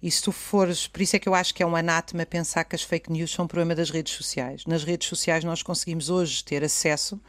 E 0.00 0.10
se 0.10 0.22
tu 0.22 0.30
fores, 0.30 0.86
por 0.86 1.00
isso 1.02 1.16
é 1.16 1.18
que 1.18 1.28
eu 1.28 1.34
acho 1.34 1.52
que 1.54 1.62
é 1.62 1.66
um 1.66 1.74
anátema 1.74 2.24
pensar 2.24 2.64
que 2.64 2.76
as 2.76 2.82
fake 2.82 3.10
news 3.10 3.30
são 3.30 3.44
um 3.44 3.48
problema 3.48 3.74
das 3.74 3.90
redes 3.90 4.12
sociais. 4.12 4.64
Nas 4.66 4.84
redes 4.84 5.08
sociais 5.08 5.42
nós 5.42 5.62
conseguimos 5.62 6.10
hoje 6.10 6.44
ter 6.44 6.62
acesso 6.62 7.20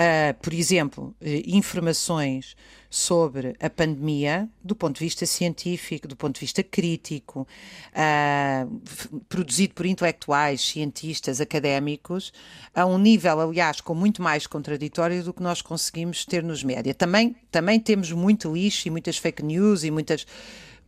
a, 0.00 0.32
por 0.32 0.54
exemplo, 0.54 1.14
eh, 1.20 1.42
informações 1.44 2.56
sobre 2.88 3.54
a 3.60 3.68
pandemia 3.68 4.48
do 4.64 4.74
ponto 4.74 4.98
de 4.98 5.04
vista 5.04 5.26
científico, 5.26 6.08
do 6.08 6.16
ponto 6.16 6.36
de 6.36 6.40
vista 6.40 6.62
crítico, 6.62 7.46
uh, 7.92 9.20
produzido 9.28 9.74
por 9.74 9.84
intelectuais, 9.84 10.62
cientistas, 10.62 11.40
académicos, 11.40 12.32
a 12.74 12.86
um 12.86 12.96
nível, 12.96 13.40
aliás, 13.40 13.82
com 13.82 13.94
muito 13.94 14.22
mais 14.22 14.46
contraditório 14.46 15.22
do 15.22 15.34
que 15.34 15.42
nós 15.42 15.60
conseguimos 15.60 16.24
ter 16.24 16.42
nos 16.42 16.64
média. 16.64 16.94
Também, 16.94 17.36
também 17.50 17.78
temos 17.78 18.10
muito 18.10 18.52
lixo 18.52 18.88
e 18.88 18.90
muitas 18.90 19.18
fake 19.18 19.42
news 19.42 19.84
e 19.84 19.90
muitas 19.90 20.26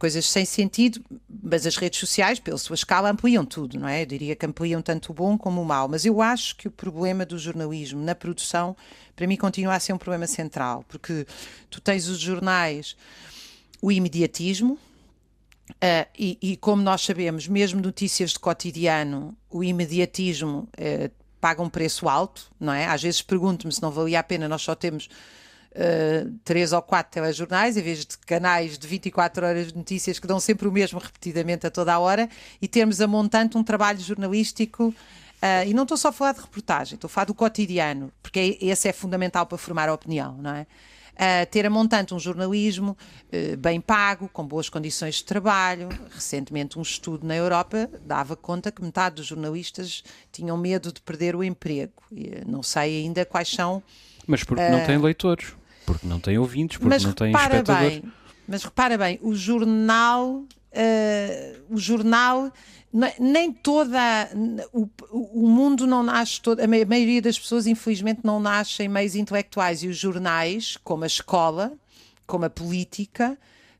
coisas 0.03 0.29
sem 0.29 0.45
sentido, 0.45 1.01
mas 1.31 1.65
as 1.65 1.77
redes 1.77 2.01
sociais, 2.01 2.41
pela 2.41 2.59
sua 2.59 2.75
escala, 2.75 3.09
ampliam 3.09 3.45
tudo, 3.45 3.79
não 3.79 3.87
é? 3.87 4.03
Eu 4.03 4.07
diria 4.07 4.35
que 4.35 4.45
ampliam 4.45 4.83
tanto 4.83 5.13
o 5.13 5.15
bom 5.15 5.39
como 5.39 5.63
o 5.63 5.65
mau. 5.65 5.87
Mas 5.87 6.05
eu 6.05 6.21
acho 6.21 6.57
que 6.57 6.67
o 6.67 6.73
problema 6.73 7.25
do 7.25 7.39
jornalismo 7.39 8.03
na 8.03 8.13
produção, 8.13 8.77
para 9.15 9.29
mim, 9.29 9.37
continua 9.37 9.77
a 9.77 9.79
ser 9.79 9.93
um 9.93 9.99
problema 9.99 10.27
central, 10.27 10.85
porque 10.89 11.25
tu 11.71 11.81
tens 11.81 12.09
os 12.09 12.19
jornais, 12.19 12.97
o 13.81 13.93
imediatismo, 13.93 14.77
Uh, 15.75 16.05
e, 16.19 16.37
e, 16.43 16.57
como 16.57 16.83
nós 16.83 17.01
sabemos, 17.01 17.49
mesmo 17.49 17.81
notícias 17.81 18.33
de 18.33 18.39
cotidiano, 18.39 19.35
o 19.49 19.65
imediatismo 19.65 20.69
uh, 20.77 21.11
paga 21.41 21.63
um 21.63 21.69
preço 21.71 22.09
alto, 22.09 22.51
não 22.61 22.73
é? 22.73 22.85
Às 22.87 23.03
vezes 23.03 23.23
pergunto-me 23.23 23.73
se 23.73 23.81
não 23.81 23.91
valia 23.91 24.21
a 24.21 24.23
pena, 24.23 24.49
nós 24.49 24.61
só 24.61 24.75
temos 24.75 25.09
uh, 25.73 26.31
três 26.45 26.73
ou 26.73 26.83
quatro 26.83 27.13
telejornais, 27.13 27.77
em 27.77 27.83
vez 27.83 28.05
de 28.05 28.19
canais 28.19 28.79
de 28.79 28.87
24 28.87 29.47
horas 29.47 29.69
de 29.69 29.77
notícias 29.77 30.19
que 30.19 30.27
dão 30.27 30.39
sempre 30.41 30.69
o 30.69 30.73
mesmo 30.73 30.99
repetidamente 30.99 31.67
a 31.67 31.71
toda 31.71 31.93
a 31.93 31.99
hora, 31.99 32.29
e 32.61 32.69
termos 32.69 33.01
a 33.01 33.07
montante 33.07 33.57
um 33.57 33.65
trabalho 33.65 34.01
jornalístico. 34.01 34.95
Uh, 35.43 35.67
e 35.67 35.75
não 35.75 35.83
estou 35.83 35.97
só 35.97 36.09
a 36.09 36.13
falar 36.13 36.33
de 36.33 36.41
reportagem, 36.41 36.95
estou 36.95 37.09
a 37.09 37.11
falar 37.11 37.25
do 37.25 37.35
cotidiano, 37.35 38.13
porque 38.23 38.59
é, 38.61 38.65
esse 38.65 38.89
é 38.89 38.93
fundamental 38.93 39.45
para 39.45 39.59
formar 39.59 39.89
a 39.89 39.95
opinião, 39.95 40.37
não 40.39 40.55
é? 40.55 40.67
Uh, 41.13 41.45
ter 41.51 41.67
a 41.67 41.71
montante 41.71 42.15
um 42.15 42.19
jornalismo 42.19 42.97
uh, 43.27 43.57
bem 43.59 43.81
pago, 43.81 44.31
com 44.33 44.47
boas 44.47 44.69
condições 44.69 45.17
de 45.17 45.25
trabalho. 45.25 45.89
Recentemente, 46.11 46.79
um 46.79 46.83
estudo 46.83 47.27
na 47.27 47.37
Europa 47.37 47.91
dava 48.07 48.35
conta 48.35 48.73
que 48.73 48.83
metade 48.83 49.17
dos 49.17 49.27
jornalistas 49.27 50.03
tinham 50.31 50.57
medo 50.57 50.91
de 50.91 51.01
perder 51.03 51.37
o 51.37 51.45
emprego. 51.45 52.03
E, 52.11 52.43
não 52.47 52.63
sei 52.63 53.03
ainda 53.03 53.27
quais 53.27 53.49
são. 53.49 53.83
Mas 54.27 54.43
porque 54.43 54.67
não 54.69 54.87
têm 54.87 54.97
leitores. 54.97 55.55
Porque 55.87 56.07
não 56.07 56.21
tem 56.21 56.39
ouvintes, 56.39 56.79
porque 56.79 56.89
mas 56.89 57.05
não 57.05 57.13
tem 57.13 57.33
espectadores. 57.33 58.01
Bem, 58.01 58.13
mas 58.47 58.63
repara 58.63 58.99
bem, 58.99 59.19
o 59.23 59.35
jornal, 59.35 60.45
uh, 60.45 61.63
o 61.71 61.79
jornal, 61.79 62.53
nem 63.19 63.53
toda, 63.53 64.31
o, 64.73 64.89
o 65.11 65.49
mundo 65.49 65.87
não 65.87 66.03
nasce, 66.03 66.41
todo, 66.41 66.61
a 66.61 66.67
maioria 66.67 67.23
das 67.23 67.39
pessoas 67.39 67.67
infelizmente 67.67 68.21
não 68.23 68.39
nascem 68.39 68.89
meios 68.89 69.15
intelectuais 69.15 69.83
e 69.83 69.89
os 69.89 69.97
jornais, 69.97 70.77
como 70.85 71.05
a 71.05 71.07
escola, 71.07 71.73
como 72.27 72.45
a 72.45 72.51
política, 72.51 73.39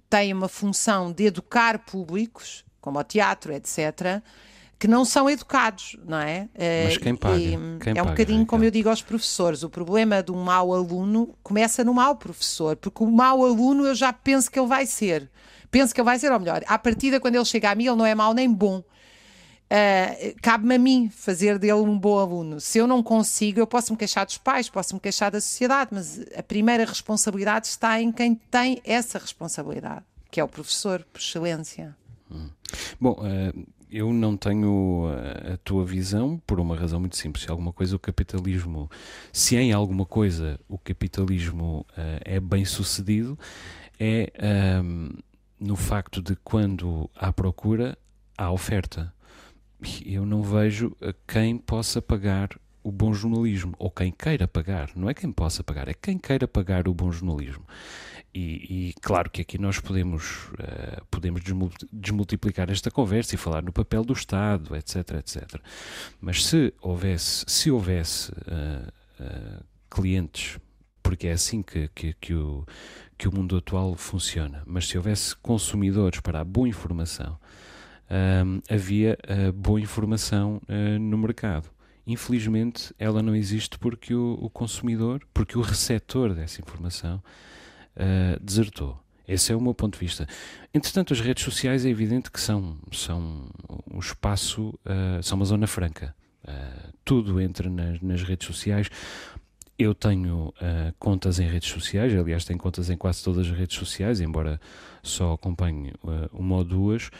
têm 0.09 0.33
uma 0.33 0.49
função 0.49 1.13
de 1.13 1.25
educar 1.25 1.79
públicos, 1.81 2.65
como 2.81 2.99
o 2.99 3.05
teatro, 3.05 3.53
etc., 3.53 4.23
que 4.83 4.89
não 4.89 5.05
são 5.05 5.31
educados, 5.31 5.97
não 6.05 6.19
é? 6.19 6.49
Mas 6.83 6.97
quem 6.97 7.15
paga? 7.15 7.39
E, 7.39 7.51
quem 7.79 7.93
é 7.97 8.03
um 8.03 8.05
paga, 8.05 8.11
bocadinho 8.11 8.45
como 8.45 8.65
eu 8.65 8.71
digo 8.73 8.89
aos 8.89 9.01
professores: 9.01 9.63
o 9.63 9.71
problema 9.71 10.21
de 10.25 10.33
um 10.33 10.43
mau 10.43 10.75
aluno 10.75 11.37
começa 11.41 11.85
no 11.85 11.95
mau 11.95 12.17
professor, 12.17 12.75
porque 12.75 13.05
o 13.05 13.07
mau 13.09 13.45
aluno 13.45 13.87
eu 13.87 13.95
já 13.95 14.13
penso 14.13 14.51
que 14.51 14.59
ele 14.59 14.67
vai 14.67 14.85
ser. 14.85 15.31
Penso 15.71 15.95
que 15.95 16.01
ele 16.01 16.05
vai 16.05 16.19
ser, 16.19 16.33
ou 16.33 16.41
melhor, 16.41 16.65
à 16.67 16.77
partida, 16.77 17.21
quando 17.21 17.37
ele 17.37 17.45
chega 17.45 17.71
a 17.71 17.77
mim, 17.77 17.87
ele 17.87 17.95
não 17.95 18.05
é 18.05 18.13
mau 18.13 18.35
nem 18.35 18.53
bom. 18.53 18.79
Uh, 18.79 20.35
cabe-me 20.43 20.75
a 20.75 20.79
mim 20.81 21.09
fazer 21.15 21.61
dele 21.61 21.75
um 21.75 21.97
bom 21.97 22.19
aluno. 22.19 22.61
Se 22.61 22.79
eu 22.79 22.89
não 22.89 23.05
consigo, 23.05 23.61
eu 23.61 23.69
posso 23.69 23.93
me 23.93 23.97
queixar 23.97 24.27
dos 24.27 24.37
pais, 24.37 24.69
posso 24.69 24.95
me 24.97 25.01
queixar 25.01 25.31
da 25.31 25.41
sociedade, 25.41 25.91
mas 25.93 26.21
a 26.37 26.43
primeira 26.43 26.85
responsabilidade 26.85 27.69
está 27.69 28.01
em 28.01 28.11
quem 28.11 28.35
tem 28.35 28.83
essa 28.85 29.17
responsabilidade, 29.17 30.05
que 30.29 30.41
é 30.41 30.45
o 30.45 30.49
professor, 30.49 31.07
por 31.13 31.21
excelência. 31.21 31.97
Hum. 32.29 32.49
Bom, 33.01 33.13
uh, 33.13 33.67
eu 33.93 34.11
não 34.11 34.37
tenho 34.37 35.07
a, 35.07 35.53
a, 35.53 35.57
tua 35.59 35.85
visão 35.85 36.41
por 36.47 36.59
uma 36.59 36.75
razão 36.75 36.99
muito 36.99 37.17
simples. 37.17 37.45
Se 37.45 37.51
alguma 37.51 37.73
coisa 37.73 37.95
o 37.95 37.99
capitalismo, 37.99 38.91
se 39.31 39.55
em 39.57 39.71
alguma 39.71 40.07
coisa 40.07 40.59
o 40.67 40.79
capitalismo 40.79 41.87
uh, 41.91 42.21
é 42.25 42.41
bem 42.41 42.65
sucedido, 42.65 43.39
é 44.01 44.33
um, 44.83 45.11
no 45.61 45.77
facto 45.77 46.23
de 46.23 46.35
quando 46.37 47.09
há 47.15 47.31
procura, 47.31 47.97
há 48.37 48.51
oferta. 48.51 49.13
Eu 50.07 50.25
não 50.25 50.43
vejo 50.43 50.97
quem 51.27 51.59
possa 51.59 52.01
pagar 52.01 52.49
o 52.83 52.91
bom 52.91 53.13
jornalismo, 53.13 53.75
ou 53.79 53.91
quem 53.91 54.11
queira 54.11 54.49
pagar, 54.49 54.91
não 54.97 55.09
é 55.09 55.15
quem 55.15 55.31
possa 55.31 55.63
pagar, 55.63 55.89
é 55.89 55.95
quem 55.95 56.19
queira 56.19 56.49
pagar 56.49 56.89
o 56.89 56.95
bom 56.95 57.13
jornalismo. 57.13 57.65
E, 58.35 58.89
e, 58.89 58.95
claro 59.03 59.29
que 59.31 59.43
aqui 59.43 59.59
nós 59.59 59.79
podemos, 59.79 60.47
uh, 60.53 61.05
podemos 61.11 61.43
desmultiplicar 61.93 62.71
esta 62.71 62.91
conversa 62.91 63.35
e 63.35 63.39
falar 63.39 63.63
no 63.63 63.73
papel 63.73 64.03
do 64.05 64.15
Estado, 64.15 64.75
etc, 64.75 65.17
etc. 65.19 65.61
Mas 66.19 66.47
se 66.47 66.73
houvesse, 66.81 67.45
se 67.47 67.71
houvesse 67.71 68.33
uh, 68.33 68.89
uh, 69.21 69.65
clientes, 69.91 70.59
porque 71.03 71.27
é 71.27 71.33
assim 71.33 71.61
que, 71.63 71.89
que, 71.95 72.15
que, 72.15 72.33
o, 72.33 72.65
que 73.19 73.29
o 73.29 73.35
mundo 73.35 73.55
atual 73.59 73.95
funciona, 73.97 74.63
mas 74.65 74.89
se 74.89 74.97
houvesse 74.97 75.37
consumidores 75.37 76.21
para 76.21 76.41
a 76.41 76.45
boa 76.45 76.69
informação, 76.69 77.39
havia 78.71 79.19
boa 79.55 79.81
informação 79.81 80.61
no 81.01 81.17
mercado. 81.19 81.69
Infelizmente, 82.07 82.95
ela 82.99 83.23
não 83.23 83.35
existe 83.35 83.79
porque 83.79 84.15
o, 84.15 84.39
o 84.41 84.51
consumidor, 84.51 85.27
porque 85.35 85.59
o 85.59 85.63
receptor 85.63 86.35
dessa 86.35 86.61
informação 86.61 87.23
uh, 87.97 88.43
desertou. 88.43 89.03
Esse 89.27 89.53
é 89.53 89.57
o 89.57 89.61
meu 89.61 89.75
ponto 89.75 89.95
de 89.95 90.01
vista. 90.01 90.27
Entretanto, 90.75 91.13
as 91.13 91.21
redes 91.21 91.45
sociais 91.45 91.87
é 91.87 91.89
evidente 91.89 92.31
que 92.31 92.41
são, 92.41 92.77
são 92.93 93.47
um 93.91 93.99
espaço, 93.99 94.69
uh, 94.85 95.23
são 95.23 95.37
uma 95.37 95.45
zona 95.45 95.67
franca. 95.67 96.15
Uh, 96.45 96.93
tudo 97.05 97.41
entra 97.41 97.71
nas, 97.71 98.01
nas, 98.01 98.23
redes 98.23 98.47
sociais. 98.47 98.89
Eu 99.79 99.95
tenho 99.95 100.49
uh, 100.49 100.93
contas 100.99 101.39
em 101.39 101.49
redes 101.49 101.69
sociais, 101.71 102.15
aliás, 102.15 102.45
tenho 102.45 102.59
contas 102.59 102.91
em 102.91 102.97
quase 102.97 103.23
todas 103.23 103.47
as 103.47 103.57
redes 103.57 103.77
sociais, 103.77 104.21
embora 104.21 104.61
só 105.03 105.33
acompanhe 105.33 105.93
uma 106.33 106.57
ou 106.57 106.65
duas. 106.65 107.11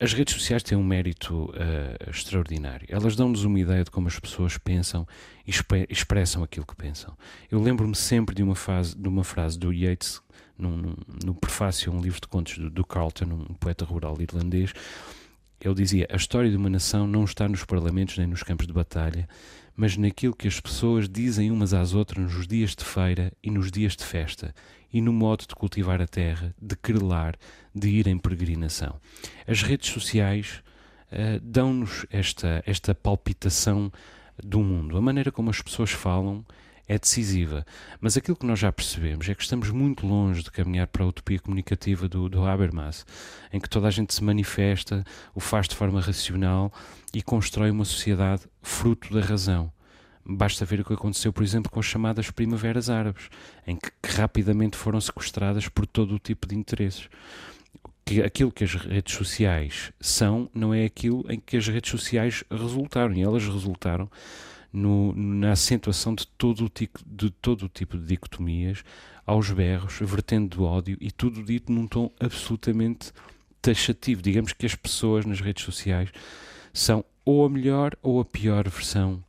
As 0.00 0.12
redes 0.12 0.34
sociais 0.34 0.62
têm 0.62 0.78
um 0.78 0.84
mérito 0.84 1.46
uh, 1.46 2.10
extraordinário. 2.10 2.86
Elas 2.88 3.16
dão-nos 3.16 3.42
uma 3.42 3.58
ideia 3.58 3.82
de 3.82 3.90
como 3.90 4.06
as 4.06 4.18
pessoas 4.18 4.56
pensam 4.56 5.06
e 5.44 5.50
expressam 5.90 6.42
aquilo 6.44 6.64
que 6.64 6.76
pensam. 6.76 7.16
Eu 7.50 7.60
lembro-me 7.60 7.96
sempre 7.96 8.32
de 8.32 8.42
uma, 8.42 8.54
fase, 8.54 8.96
de 8.96 9.08
uma 9.08 9.24
frase 9.24 9.58
do 9.58 9.72
Yeats, 9.72 10.22
num, 10.56 10.76
num, 10.76 10.96
no 11.24 11.34
prefácio 11.34 11.92
a 11.92 11.96
um 11.96 12.00
livro 12.00 12.20
de 12.20 12.28
contos 12.28 12.58
do, 12.58 12.70
do 12.70 12.84
Carlton, 12.84 13.24
um 13.24 13.54
poeta 13.54 13.84
rural 13.84 14.16
irlandês. 14.20 14.72
Ele 15.60 15.74
dizia: 15.74 16.06
A 16.10 16.16
história 16.16 16.48
de 16.48 16.56
uma 16.56 16.70
nação 16.70 17.04
não 17.04 17.24
está 17.24 17.48
nos 17.48 17.64
parlamentos 17.64 18.16
nem 18.18 18.26
nos 18.28 18.44
campos 18.44 18.68
de 18.68 18.72
batalha, 18.72 19.28
mas 19.78 19.96
naquilo 19.96 20.34
que 20.34 20.48
as 20.48 20.58
pessoas 20.58 21.08
dizem 21.08 21.52
umas 21.52 21.72
às 21.72 21.94
outras 21.94 22.34
nos 22.34 22.48
dias 22.48 22.74
de 22.74 22.84
feira 22.84 23.32
e 23.40 23.48
nos 23.48 23.70
dias 23.70 23.94
de 23.94 24.04
festa, 24.04 24.52
e 24.92 25.00
no 25.00 25.12
modo 25.12 25.46
de 25.46 25.54
cultivar 25.54 26.02
a 26.02 26.06
terra, 26.06 26.52
de 26.60 26.74
querelar, 26.74 27.36
de 27.72 27.88
ir 27.88 28.08
em 28.08 28.18
peregrinação. 28.18 28.96
As 29.46 29.62
redes 29.62 29.88
sociais 29.90 30.64
uh, 31.12 31.38
dão-nos 31.40 32.04
esta, 32.10 32.60
esta 32.66 32.92
palpitação 32.92 33.92
do 34.42 34.58
mundo. 34.58 34.98
A 34.98 35.00
maneira 35.00 35.30
como 35.30 35.48
as 35.48 35.62
pessoas 35.62 35.92
falam 35.92 36.44
é 36.88 36.98
decisiva. 36.98 37.66
Mas 38.00 38.16
aquilo 38.16 38.36
que 38.36 38.46
nós 38.46 38.58
já 38.58 38.72
percebemos 38.72 39.28
é 39.28 39.34
que 39.34 39.42
estamos 39.42 39.70
muito 39.70 40.06
longe 40.06 40.42
de 40.42 40.50
caminhar 40.50 40.86
para 40.86 41.04
a 41.04 41.06
utopia 41.06 41.38
comunicativa 41.38 42.08
do, 42.08 42.28
do 42.28 42.44
Habermas, 42.44 43.04
em 43.52 43.60
que 43.60 43.68
toda 43.68 43.86
a 43.86 43.90
gente 43.90 44.14
se 44.14 44.24
manifesta, 44.24 45.04
o 45.34 45.40
faz 45.40 45.68
de 45.68 45.76
forma 45.76 46.00
racional 46.00 46.72
e 47.12 47.22
constrói 47.22 47.70
uma 47.70 47.84
sociedade 47.84 48.42
fruto 48.62 49.12
da 49.12 49.20
razão. 49.20 49.70
Basta 50.24 50.64
ver 50.64 50.80
o 50.80 50.84
que 50.84 50.92
aconteceu, 50.92 51.32
por 51.32 51.42
exemplo, 51.42 51.70
com 51.70 51.80
as 51.80 51.86
chamadas 51.86 52.30
primaveras 52.30 52.90
árabes, 52.90 53.28
em 53.66 53.76
que, 53.76 53.90
que 54.02 54.16
rapidamente 54.16 54.76
foram 54.76 55.00
sequestradas 55.00 55.68
por 55.68 55.86
todo 55.86 56.14
o 56.14 56.18
tipo 56.18 56.46
de 56.46 56.54
interesses. 56.54 57.08
Que 58.04 58.22
aquilo 58.22 58.52
que 58.52 58.64
as 58.64 58.74
redes 58.74 59.14
sociais 59.14 59.92
são 60.00 60.50
não 60.54 60.72
é 60.72 60.84
aquilo 60.84 61.24
em 61.30 61.38
que 61.38 61.56
as 61.56 61.66
redes 61.68 61.90
sociais 61.90 62.44
resultaram, 62.50 63.14
e 63.14 63.22
elas 63.22 63.44
resultaram 63.44 64.10
no, 64.72 65.14
na 65.14 65.52
acentuação 65.52 66.14
de 66.14 66.26
todo, 66.26 66.64
o 66.64 66.68
tipo, 66.68 67.00
de 67.06 67.30
todo 67.30 67.66
o 67.66 67.68
tipo 67.68 67.96
de 67.96 68.04
dicotomias, 68.04 68.82
aos 69.26 69.50
berros, 69.50 69.98
vertendo 70.00 70.64
ódio 70.64 70.96
e 71.00 71.10
tudo 71.10 71.42
dito 71.42 71.70
num 71.70 71.86
tom 71.86 72.10
absolutamente 72.18 73.12
taxativo. 73.60 74.22
Digamos 74.22 74.52
que 74.52 74.64
as 74.64 74.74
pessoas 74.74 75.26
nas 75.26 75.40
redes 75.40 75.64
sociais 75.64 76.10
são 76.72 77.04
ou 77.24 77.44
a 77.44 77.50
melhor 77.50 77.94
ou 78.02 78.20
a 78.20 78.24
pior 78.24 78.66
versão 78.68 79.22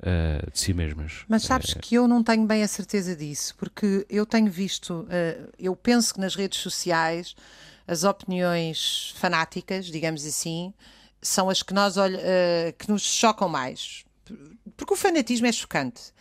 uh, 0.00 0.50
de 0.50 0.58
si 0.58 0.74
mesmas. 0.74 1.24
Mas 1.28 1.44
sabes 1.44 1.72
uh, 1.72 1.78
que 1.80 1.94
eu 1.94 2.06
não 2.06 2.22
tenho 2.22 2.46
bem 2.46 2.62
a 2.62 2.68
certeza 2.68 3.16
disso, 3.16 3.54
porque 3.56 4.06
eu 4.10 4.26
tenho 4.26 4.50
visto, 4.50 4.90
uh, 4.90 5.52
eu 5.58 5.74
penso 5.74 6.14
que 6.14 6.20
nas 6.20 6.34
redes 6.34 6.60
sociais 6.60 7.34
as 7.86 8.04
opiniões 8.04 9.14
fanáticas, 9.16 9.86
digamos 9.86 10.26
assim, 10.26 10.74
são 11.22 11.48
as 11.48 11.62
que, 11.62 11.72
nós 11.72 11.94
que 12.78 12.90
nos 12.90 13.02
chocam 13.02 13.48
mais. 13.48 14.04
Porque 14.76 14.92
o 14.92 14.96
fanatismo 14.96 15.46
é 15.46 15.52
chocante. 15.52 16.12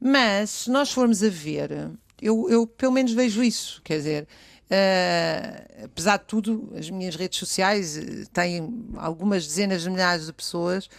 Mas 0.00 0.50
se 0.50 0.70
nós 0.70 0.92
formos 0.92 1.22
a 1.22 1.28
ver, 1.28 1.90
eu, 2.20 2.48
eu 2.48 2.66
pelo 2.66 2.92
menos 2.92 3.12
vejo 3.12 3.42
isso, 3.42 3.80
quer 3.82 3.96
dizer. 3.98 4.28
Uh, 4.70 5.84
apesar 5.86 6.18
de 6.18 6.24
tudo, 6.24 6.70
as 6.76 6.90
minhas 6.90 7.16
redes 7.16 7.38
sociais 7.38 7.98
têm 8.34 8.86
algumas 8.96 9.46
dezenas 9.46 9.82
de 9.82 9.90
milhares 9.90 10.26
de 10.26 10.32
pessoas 10.32 10.90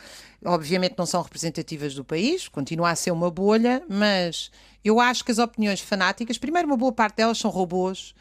obviamente 0.45 0.95
não 0.98 1.06
são 1.06 1.22
representativas 1.22 1.93
do 1.93 2.04
país, 2.04 2.48
continua 2.48 2.91
a 2.91 2.95
ser 2.95 3.12
uma 3.12 3.30
bolha, 3.30 3.84
mas 3.89 4.52
eu 4.84 5.00
acho 5.00 5.24
que 5.24 5.32
as 5.32 5.38
opiniões 5.38 5.82
fanáticas, 5.82 6.38
primeiro, 6.38 6.67
uma 6.67 6.78
boa 6.78 6.91
parte 6.91 7.17
delas 7.17 7.38
são 7.38 7.52
robôs. 7.52 8.13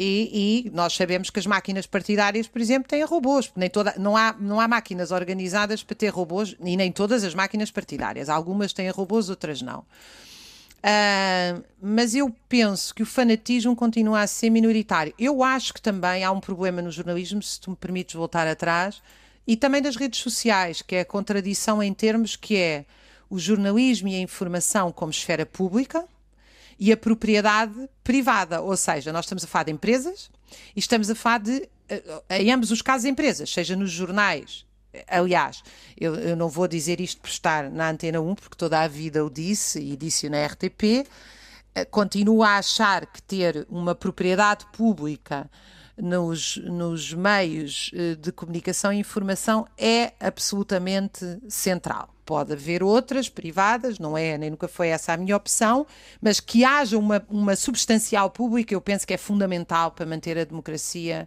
E, 0.00 0.66
e, 0.68 0.70
nós 0.70 0.94
sabemos 0.94 1.28
que 1.28 1.40
as 1.40 1.46
máquinas 1.46 1.84
partidárias, 1.84 2.46
por 2.46 2.60
exemplo, 2.60 2.88
têm 2.88 3.02
robôs. 3.02 3.50
Nem 3.56 3.68
toda, 3.68 3.94
não, 3.98 4.16
há, 4.16 4.32
não 4.38 4.60
há 4.60 4.68
máquinas 4.68 5.10
organizadas 5.10 5.82
para 5.82 5.96
ter 5.96 6.10
robôs, 6.10 6.54
e 6.60 6.76
nem 6.76 6.92
todas 6.92 7.24
as 7.24 7.34
máquinas 7.34 7.72
partidárias. 7.72 8.28
Algumas 8.28 8.72
têm 8.72 8.88
robôs, 8.90 9.28
outras 9.28 9.60
não. 9.60 9.80
Uh, 9.80 11.64
mas 11.82 12.14
eu 12.14 12.32
penso 12.48 12.94
que 12.94 13.02
o 13.02 13.06
fanatismo 13.06 13.74
continua 13.74 14.20
a 14.20 14.26
ser 14.28 14.50
minoritário. 14.50 15.12
Eu 15.18 15.42
acho 15.42 15.74
que 15.74 15.82
também 15.82 16.22
há 16.22 16.30
um 16.30 16.38
problema 16.38 16.80
no 16.80 16.92
jornalismo, 16.92 17.42
se 17.42 17.60
tu 17.60 17.70
me 17.70 17.76
permites 17.76 18.14
voltar 18.14 18.46
atrás, 18.46 19.02
e 19.44 19.56
também 19.56 19.82
das 19.82 19.96
redes 19.96 20.20
sociais, 20.20 20.80
que 20.80 20.94
é 20.94 21.00
a 21.00 21.04
contradição 21.04 21.82
em 21.82 21.92
termos 21.92 22.36
que 22.36 22.56
é 22.56 22.84
o 23.28 23.36
jornalismo 23.36 24.06
e 24.06 24.14
a 24.14 24.20
informação 24.20 24.92
como 24.92 25.10
esfera 25.10 25.44
pública 25.44 26.04
e 26.78 26.92
a 26.92 26.96
propriedade 26.96 27.88
privada, 28.04 28.60
ou 28.60 28.76
seja, 28.76 29.12
nós 29.12 29.24
estamos 29.24 29.44
a 29.44 29.46
falar 29.46 29.64
de 29.64 29.72
empresas 29.72 30.30
e 30.76 30.78
estamos 30.78 31.10
a 31.10 31.14
falar 31.14 31.38
de, 31.38 31.68
eh, 31.88 32.02
em 32.30 32.52
ambos 32.52 32.70
os 32.70 32.82
casos, 32.82 33.04
empresas, 33.04 33.50
seja 33.50 33.74
nos 33.74 33.90
jornais. 33.90 34.64
Aliás, 35.06 35.62
eu, 35.98 36.14
eu 36.14 36.36
não 36.36 36.48
vou 36.48 36.66
dizer 36.66 37.00
isto 37.00 37.20
por 37.20 37.28
estar 37.28 37.70
na 37.70 37.90
Antena 37.90 38.20
1, 38.20 38.34
porque 38.36 38.56
toda 38.56 38.80
a 38.80 38.88
vida 38.88 39.24
o 39.24 39.30
disse 39.30 39.80
e 39.80 39.96
disse 39.96 40.28
na 40.28 40.46
RTP. 40.46 41.06
Eh, 41.74 41.84
continuo 41.84 42.42
a 42.42 42.58
achar 42.58 43.06
que 43.06 43.22
ter 43.22 43.66
uma 43.68 43.94
propriedade 43.94 44.66
pública 44.72 45.50
nos, 45.96 46.56
nos 46.58 47.12
meios 47.12 47.90
eh, 47.94 48.14
de 48.14 48.32
comunicação 48.32 48.92
e 48.92 48.98
informação 48.98 49.66
é 49.76 50.12
absolutamente 50.20 51.38
central. 51.48 52.08
Pode 52.28 52.52
haver 52.52 52.82
outras 52.82 53.26
privadas, 53.26 53.98
não 53.98 54.14
é, 54.14 54.36
nem 54.36 54.50
nunca 54.50 54.68
foi 54.68 54.88
essa 54.88 55.14
a 55.14 55.16
minha 55.16 55.34
opção, 55.34 55.86
mas 56.20 56.40
que 56.40 56.62
haja 56.62 56.98
uma, 56.98 57.24
uma 57.26 57.56
substancial 57.56 58.28
pública, 58.28 58.74
eu 58.74 58.82
penso 58.82 59.06
que 59.06 59.14
é 59.14 59.16
fundamental 59.16 59.92
para 59.92 60.04
manter 60.04 60.36
a 60.36 60.44
democracia 60.44 61.26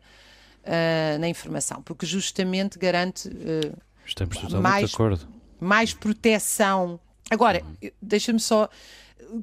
uh, 0.59 1.17
na 1.17 1.27
informação, 1.27 1.81
porque 1.81 2.05
justamente 2.05 2.77
garante 2.77 3.29
uh, 3.29 4.61
mais, 4.61 4.91
mais 5.59 5.91
proteção. 5.91 6.99
Agora, 7.31 7.63
uhum. 7.63 7.89
deixa-me 7.99 8.39
só 8.39 8.69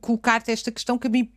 colocar-te 0.00 0.52
esta 0.52 0.70
questão 0.70 0.96
que 0.96 1.08
a 1.08 1.10
mim 1.10 1.28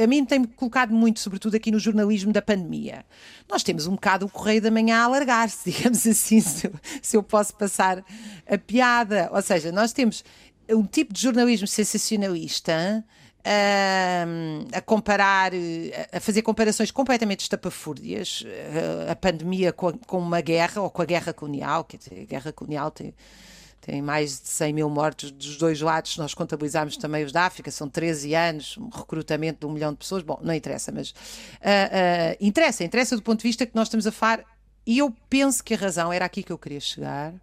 a 0.00 0.06
mim 0.06 0.24
tem-me 0.24 0.46
colocado 0.46 0.92
muito, 0.92 1.20
sobretudo 1.20 1.56
aqui 1.56 1.70
no 1.70 1.78
jornalismo 1.78 2.32
da 2.32 2.42
pandemia. 2.42 3.04
Nós 3.48 3.62
temos 3.62 3.86
um 3.86 3.92
bocado 3.92 4.26
o 4.26 4.28
Correio 4.28 4.62
da 4.62 4.70
Manhã 4.70 4.98
a 4.98 5.04
alargar-se, 5.04 5.70
digamos 5.72 6.06
assim, 6.06 6.40
se 6.40 6.66
eu, 6.66 6.72
se 7.00 7.16
eu 7.16 7.22
posso 7.22 7.54
passar 7.54 8.04
a 8.46 8.58
piada. 8.58 9.28
Ou 9.32 9.42
seja, 9.42 9.72
nós 9.72 9.92
temos 9.92 10.24
um 10.68 10.84
tipo 10.84 11.12
de 11.12 11.20
jornalismo 11.20 11.66
sensacionalista. 11.66 13.04
A, 13.44 14.78
a, 14.78 14.80
comparar, 14.80 15.50
a 16.12 16.20
fazer 16.20 16.42
comparações 16.42 16.92
completamente 16.92 17.40
estapafúrdias, 17.40 18.44
a, 19.08 19.10
a 19.10 19.16
pandemia 19.16 19.72
com, 19.72 19.98
com, 19.98 20.18
uma 20.18 20.40
guerra 20.40 20.80
ou 20.80 20.88
com 20.88 21.02
a 21.02 21.04
guerra 21.04 21.32
colonial, 21.32 21.82
quer 21.82 21.96
dizer, 21.96 22.20
a 22.20 22.24
guerra 22.24 22.52
colonial 22.52 22.92
tem, 22.92 23.12
tem 23.82 24.00
mais 24.00 24.40
de 24.40 24.48
100 24.48 24.72
mil 24.72 24.88
mortos 24.88 25.32
dos 25.32 25.56
dois 25.56 25.80
lados, 25.80 26.16
nós 26.16 26.32
contabilizamos 26.32 26.96
também 26.96 27.24
os 27.24 27.32
da 27.32 27.42
África, 27.42 27.68
são 27.68 27.88
13 27.88 28.32
anos, 28.32 28.78
um 28.78 28.88
recrutamento 28.88 29.60
de 29.60 29.66
um 29.66 29.72
milhão 29.72 29.90
de 29.90 29.98
pessoas, 29.98 30.22
bom, 30.22 30.38
não 30.40 30.54
interessa, 30.54 30.92
mas 30.92 31.10
uh, 31.10 31.12
uh, 31.12 32.36
interessa, 32.40 32.84
interessa 32.84 33.16
do 33.16 33.22
ponto 33.22 33.40
de 33.40 33.48
vista 33.48 33.66
que 33.66 33.74
nós 33.74 33.88
estamos 33.88 34.06
a 34.06 34.12
falar, 34.12 34.44
e 34.86 34.98
eu 34.98 35.12
penso 35.28 35.64
que 35.64 35.74
a 35.74 35.76
razão, 35.76 36.12
era 36.12 36.24
aqui 36.24 36.44
que 36.44 36.52
eu 36.52 36.58
queria 36.58 36.78
chegar, 36.78 37.34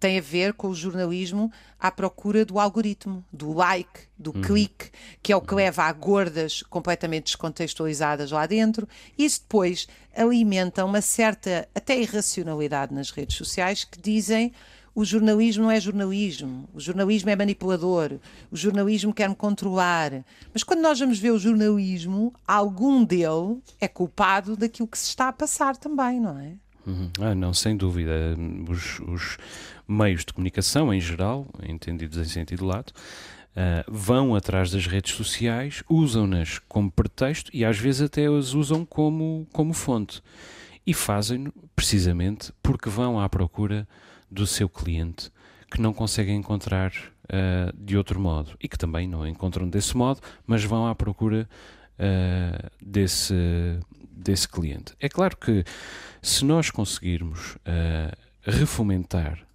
tem 0.00 0.16
a 0.16 0.22
ver 0.22 0.54
com 0.54 0.68
o 0.68 0.74
jornalismo 0.74 1.52
à 1.78 1.90
procura 1.90 2.44
do 2.46 2.58
algoritmo, 2.58 3.22
do 3.30 3.52
like, 3.52 4.00
do 4.16 4.34
uhum. 4.34 4.40
clique, 4.40 4.90
que 5.22 5.32
é 5.32 5.36
o 5.36 5.40
que 5.40 5.54
leva 5.54 5.82
a 5.82 5.92
gordas 5.92 6.62
completamente 6.62 7.24
descontextualizadas 7.24 8.30
lá 8.30 8.46
dentro. 8.46 8.88
Isso 9.18 9.40
depois 9.40 9.86
alimenta 10.16 10.84
uma 10.84 11.02
certa, 11.02 11.68
até 11.74 11.98
irracionalidade 12.00 12.94
nas 12.94 13.10
redes 13.10 13.36
sociais, 13.36 13.84
que 13.84 14.00
dizem 14.00 14.52
o 14.98 15.04
jornalismo 15.04 15.62
não 15.62 15.70
é 15.70 15.78
jornalismo, 15.78 16.68
o 16.74 16.80
jornalismo 16.80 17.30
é 17.30 17.36
manipulador, 17.36 18.18
o 18.50 18.56
jornalismo 18.56 19.14
quer-me 19.14 19.36
controlar. 19.36 20.24
Mas 20.52 20.64
quando 20.64 20.80
nós 20.80 20.98
vamos 20.98 21.20
ver 21.20 21.30
o 21.30 21.38
jornalismo, 21.38 22.34
algum 22.44 23.04
dele 23.04 23.62
é 23.80 23.86
culpado 23.86 24.56
daquilo 24.56 24.88
que 24.88 24.98
se 24.98 25.10
está 25.10 25.28
a 25.28 25.32
passar 25.32 25.76
também, 25.76 26.18
não 26.18 26.36
é? 26.36 26.54
Uhum. 26.84 27.10
Ah, 27.20 27.32
não, 27.32 27.54
sem 27.54 27.76
dúvida. 27.76 28.36
Os, 28.68 28.98
os, 28.98 29.38
meios 29.86 30.24
de 30.24 30.32
comunicação, 30.32 30.92
em 30.92 31.00
geral, 31.00 31.46
entendidos 31.62 32.18
em 32.18 32.24
sentido 32.24 32.66
lato, 32.66 32.92
uh, 32.92 33.84
vão 33.86 34.34
atrás 34.34 34.72
das 34.72 34.88
redes 34.88 35.14
sociais, 35.14 35.84
usam-nas 35.88 36.58
como 36.68 36.90
pretexto 36.90 37.52
e 37.54 37.64
às 37.64 37.78
vezes 37.78 38.02
até 38.02 38.26
as 38.26 38.52
usam 38.52 38.84
como, 38.84 39.46
como 39.52 39.72
fonte. 39.72 40.20
E 40.84 40.92
fazem-no 40.92 41.52
precisamente 41.76 42.52
porque 42.60 42.90
vão 42.90 43.20
à 43.20 43.28
procura 43.28 43.86
do 44.30 44.46
seu 44.46 44.68
cliente 44.68 45.30
que 45.70 45.80
não 45.80 45.92
conseguem 45.92 46.36
encontrar 46.36 46.92
uh, 47.24 47.76
de 47.76 47.96
outro 47.96 48.18
modo 48.18 48.56
e 48.60 48.68
que 48.68 48.78
também 48.78 49.06
não 49.06 49.26
encontram 49.26 49.68
desse 49.68 49.96
modo, 49.96 50.20
mas 50.46 50.64
vão 50.64 50.86
à 50.86 50.94
procura 50.94 51.48
uh, 51.98 52.70
desse, 52.80 53.34
desse 54.10 54.48
cliente. 54.48 54.94
É 54.98 55.08
claro 55.08 55.36
que 55.36 55.64
se 56.22 56.44
nós 56.44 56.70
conseguirmos 56.70 57.56
uh, 57.56 58.16
refomentar 58.42 59.46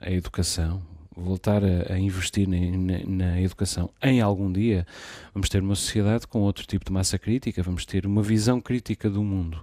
a 0.00 0.10
educação, 0.10 0.82
voltar 1.14 1.62
a, 1.62 1.92
a 1.92 1.98
investir 1.98 2.48
na, 2.48 2.56
na, 2.56 3.04
na, 3.06 3.40
educação 3.42 3.90
em 4.02 4.22
algum 4.22 4.50
dia, 4.50 4.86
vamos 5.34 5.50
ter 5.50 5.62
uma 5.62 5.74
sociedade 5.74 6.26
com 6.26 6.40
outro 6.40 6.66
tipo 6.66 6.86
de 6.86 6.90
massa 6.90 7.18
crítica, 7.18 7.62
vamos 7.62 7.84
ter 7.84 8.06
uma 8.06 8.22
visão 8.22 8.62
crítica 8.62 9.10
do 9.10 9.22
mundo. 9.22 9.62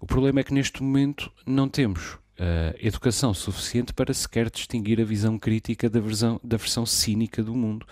O 0.00 0.06
problema 0.06 0.40
é 0.40 0.42
que 0.42 0.52
neste 0.52 0.82
momento 0.82 1.30
não 1.46 1.68
temos 1.68 2.18
uh, 2.38 2.76
educação 2.80 3.32
suficiente 3.34 3.92
para 3.92 4.12
sequer 4.12 4.50
distinguir 4.50 5.00
a 5.00 5.04
visão 5.04 5.38
crítica 5.38 5.88
da 5.88 6.00
versão, 6.00 6.40
da 6.42 6.56
versão 6.56 6.86
cínica 6.86 7.42
do 7.42 7.54
mundo, 7.54 7.86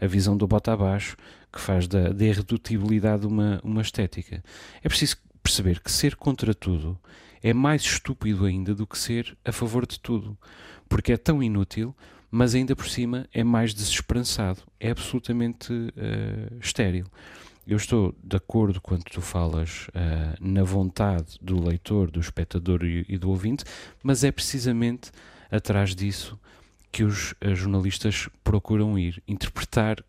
a 0.00 0.06
visão 0.06 0.36
do 0.36 0.46
bota 0.46 0.72
abaixo, 0.72 1.16
que 1.52 1.60
faz 1.60 1.88
da, 1.88 2.10
da 2.10 2.24
irredutibilidade 2.24 3.26
uma, 3.26 3.60
uma 3.62 3.82
estética. 3.82 4.42
É 4.82 4.88
preciso 4.88 5.16
perceber 5.42 5.80
que 5.80 5.90
ser 5.90 6.16
contra 6.16 6.54
tudo 6.54 6.98
é 7.42 7.54
mais 7.54 7.82
estúpido 7.82 8.44
ainda 8.44 8.74
do 8.74 8.86
que 8.86 8.98
ser 8.98 9.36
a 9.44 9.52
favor 9.52 9.86
de 9.86 10.00
tudo, 10.00 10.36
porque 10.88 11.12
é 11.12 11.16
tão 11.16 11.42
inútil, 11.42 11.94
mas 12.30 12.54
ainda 12.54 12.74
por 12.74 12.88
cima 12.88 13.28
é 13.32 13.44
mais 13.44 13.72
desesperançado, 13.72 14.62
é 14.80 14.90
absolutamente 14.90 15.72
uh, 15.72 16.58
estéril. 16.60 17.06
Eu 17.66 17.76
estou 17.76 18.14
de 18.22 18.36
acordo 18.36 18.80
quando 18.80 19.02
tu 19.02 19.20
falas 19.20 19.88
uh, 19.88 20.36
na 20.40 20.62
vontade 20.62 21.36
do 21.42 21.60
leitor, 21.60 22.08
do 22.12 22.20
espectador 22.20 22.84
e, 22.84 23.04
e, 23.08 23.18
do 23.18 23.28
ouvinte, 23.28 23.64
mas 24.04 24.22
é 24.22 24.30
precisamente 24.30 25.10
atrás 25.50 25.92
disso 25.92 26.38
que 26.92 27.02
os 27.02 27.32
uh, 27.32 27.56
jornalistas 27.56 28.28
procuram 28.44 28.96
ir, 28.96 29.20
interpretar 29.26 30.04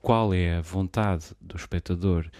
qual 0.00 0.32
é 0.32 0.58
a 0.58 0.60
vontade 0.60 1.24
do 1.40 1.56
espectador, 1.56 2.30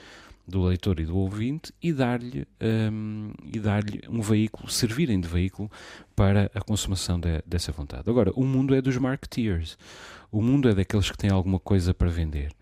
do 0.46 0.62
leitor 0.62 1.00
e 1.00 1.04
do 1.04 1.16
ouvinte 1.16 1.72
e 1.82 1.92
dar-lhe 1.92 2.46
um, 2.92 3.32
e 3.52 3.58
dar-lhe 3.58 4.00
um 4.08 4.20
veículo, 4.20 4.70
servirem 4.70 5.20
de 5.20 5.26
veículo 5.26 5.68
para 6.14 6.48
a 6.54 6.60
consumação 6.60 7.18
de, 7.18 7.42
dessa 7.44 7.72
vontade. 7.72 8.08
Agora, 8.08 8.30
o 8.36 8.44
mundo 8.44 8.76
é 8.76 8.80
dos 8.80 8.96
marketeers, 8.96 9.76
o 10.30 10.40
mundo 10.40 10.68
é 10.68 10.74
daqueles 10.74 11.10
que 11.10 11.18
têm 11.18 11.30
alguma 11.30 11.58
coisa 11.58 11.92
para 11.92 12.08
vender, 12.08 12.52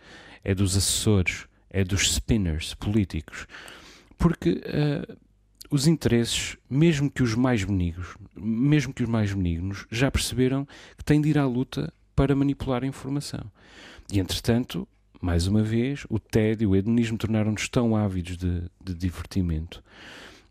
é 0.42 0.54
dos 0.54 0.74
assessores, 0.74 1.46
é 1.74 1.82
dos 1.82 2.14
spinners 2.14 2.72
políticos, 2.74 3.48
porque 4.16 4.62
uh, 4.62 5.16
os 5.68 5.88
interesses, 5.88 6.56
mesmo 6.70 7.10
que 7.10 7.20
os 7.20 7.34
mais 7.34 7.64
benignos, 7.64 8.16
mesmo 8.36 8.94
que 8.94 9.02
os 9.02 9.08
mais 9.08 9.32
benignos, 9.32 9.84
já 9.90 10.08
perceberam 10.08 10.68
que 10.96 11.04
têm 11.04 11.20
de 11.20 11.30
ir 11.30 11.36
à 11.36 11.44
luta 11.44 11.92
para 12.14 12.36
manipular 12.36 12.84
a 12.84 12.86
informação. 12.86 13.50
E 14.12 14.20
entretanto, 14.20 14.86
mais 15.20 15.48
uma 15.48 15.64
vez, 15.64 16.06
o 16.08 16.20
tédio, 16.20 16.70
o 16.70 16.76
hedonismo 16.76 17.18
tornaram-nos 17.18 17.68
tão 17.68 17.96
ávidos 17.96 18.36
de, 18.36 18.62
de 18.80 18.94
divertimento 18.94 19.82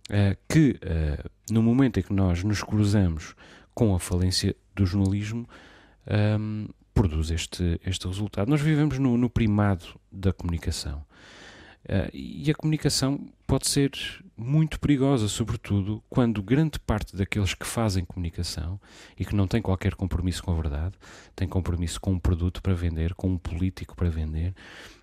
uh, 0.10 0.38
que, 0.50 0.72
uh, 0.72 1.30
no 1.50 1.64
momento 1.64 2.02
em 2.02 2.04
que 2.04 2.12
nós 2.12 2.44
nos 2.44 2.62
cruzamos 2.62 3.34
com 3.74 3.96
a 3.96 4.00
falência 4.00 4.54
do 4.76 4.86
jornalismo, 4.86 5.48
um, 6.38 6.68
produz 6.94 7.32
este, 7.32 7.80
este 7.86 8.08
resultado. 8.08 8.50
Nós 8.50 8.62
vivemos 8.62 9.00
no, 9.00 9.18
no 9.18 9.30
primado 9.30 9.86
da 10.12 10.32
comunicação. 10.32 11.06
Uh, 11.84 12.10
e 12.14 12.50
a 12.50 12.56
comunicação 12.56 13.20
pode 13.46 13.68
ser 13.68 13.92
muito 14.38 14.80
perigosa, 14.80 15.28
sobretudo 15.28 16.02
quando 16.10 16.42
grande 16.42 16.80
parte 16.80 17.16
daqueles 17.16 17.54
que 17.54 17.66
fazem 17.66 18.06
comunicação 18.06 18.80
e 19.20 19.26
que 19.26 19.36
não 19.36 19.48
têm 19.48 19.62
qualquer 19.62 19.94
compromisso 19.96 20.42
com 20.42 20.52
a 20.52 20.56
verdade, 20.56 20.96
têm 21.36 21.48
compromisso 21.48 22.00
com 22.00 22.14
um 22.14 22.20
produto 22.20 22.62
para 22.62 22.74
vender, 22.74 23.14
com 23.14 23.30
um 23.30 23.38
político 23.38 23.96
para 23.96 24.10
vender, 24.10 24.56